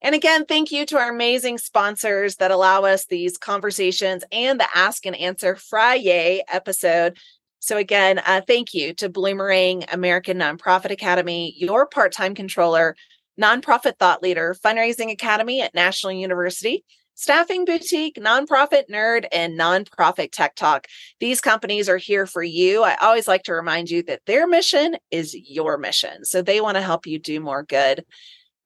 And 0.02 0.14
again, 0.14 0.46
thank 0.46 0.72
you 0.72 0.86
to 0.88 0.98
our 0.98 1.10
amazing 1.10 1.58
sponsors 1.58 2.36
that 2.36 2.52
allow 2.52 2.84
us 2.84 3.06
these 3.06 3.38
conversations 3.38 4.24
and 4.32 4.60
the 4.60 4.68
Ask 4.76 5.06
and 5.06 5.16
Answer 5.16 5.56
Friday 5.56 6.44
episode. 6.52 7.18
So, 7.66 7.78
again, 7.78 8.20
uh, 8.20 8.42
thank 8.46 8.76
you 8.76 8.94
to 8.94 9.10
Bloomerang 9.10 9.92
American 9.92 10.38
Nonprofit 10.38 10.92
Academy, 10.92 11.52
your 11.58 11.88
part 11.88 12.12
time 12.12 12.36
controller, 12.36 12.96
nonprofit 13.42 13.98
thought 13.98 14.22
leader, 14.22 14.56
fundraising 14.64 15.12
academy 15.12 15.64
at 15.64 15.74
National 15.74 16.14
University, 16.14 16.86
Staffing 17.16 17.66
Boutique, 17.66 18.18
Nonprofit 18.18 18.84
Nerd, 18.92 19.26
and 19.32 19.60
Nonprofit 19.60 20.32
Tech 20.32 20.54
Talk. 20.54 20.86
These 21.20 21.42
companies 21.42 21.90
are 21.90 21.98
here 21.98 22.28
for 22.28 22.44
you. 22.44 22.84
I 22.84 22.98
always 22.98 23.28
like 23.28 23.42
to 23.46 23.54
remind 23.54 23.90
you 23.90 24.04
that 24.04 24.22
their 24.28 24.46
mission 24.46 24.98
is 25.10 25.34
your 25.34 25.80
mission. 25.80 26.24
So 26.24 26.44
they 26.44 26.62
want 26.62 26.76
to 26.76 26.84
help 26.84 27.08
you 27.08 27.18
do 27.18 27.40
more 27.40 27.64
good. 27.64 28.06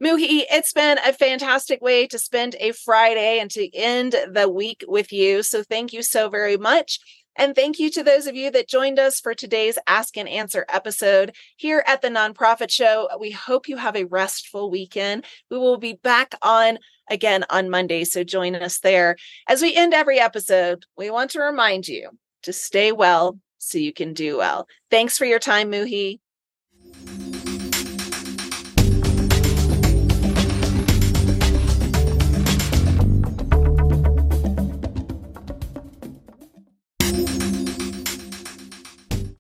Muhi, 0.04 0.44
it's 0.50 0.72
been 0.72 0.98
a 0.98 1.12
fantastic 1.12 1.82
way 1.82 2.08
to 2.08 2.18
spend 2.18 2.56
a 2.60 2.72
Friday 2.72 3.40
and 3.40 3.52
to 3.52 3.74
end 3.76 4.16
the 4.32 4.50
week 4.50 4.84
with 4.88 5.12
you. 5.12 5.44
So 5.44 5.62
thank 5.62 5.92
you 5.92 6.02
so 6.02 6.30
very 6.30 6.56
much. 6.56 7.00
And 7.36 7.56
thank 7.56 7.80
you 7.80 7.90
to 7.92 8.04
those 8.04 8.28
of 8.28 8.36
you 8.36 8.52
that 8.52 8.68
joined 8.68 9.00
us 9.00 9.20
for 9.20 9.34
today's 9.34 9.78
Ask 9.88 10.18
and 10.18 10.28
Answer 10.28 10.66
episode 10.68 11.36
here 11.56 11.84
at 11.88 12.02
the 12.02 12.10
Nonprofit 12.10 12.70
Show. 12.70 13.08
We 13.20 13.32
hope 13.32 13.70
you 13.70 13.78
have 13.78 13.96
a 13.96 14.06
restful 14.06 14.70
weekend. 14.70 15.26
We 15.50 15.58
will 15.58 15.78
be 15.78 15.94
back 15.94 16.36
on 16.42 16.80
again 17.10 17.46
on 17.50 17.70
Monday, 17.70 18.04
so 18.04 18.24
join 18.24 18.56
us 18.56 18.80
there. 18.80 19.16
As 19.48 19.62
we 19.62 19.76
end 19.76 19.94
every 19.94 20.20
episode, 20.20 20.86
we 20.98 21.10
want 21.10 21.32
to 21.32 21.40
remind 21.40 21.88
you 21.88 22.10
to 22.44 22.54
stay 22.54 22.92
well 22.92 23.40
so 23.58 23.78
you 23.78 23.94
can 23.94 24.14
do 24.14 24.38
well. 24.38 24.68
Thanks 24.92 25.18
for 25.18 25.26
your 25.26 25.40
time, 25.40 25.72
Muhi. 25.72 26.20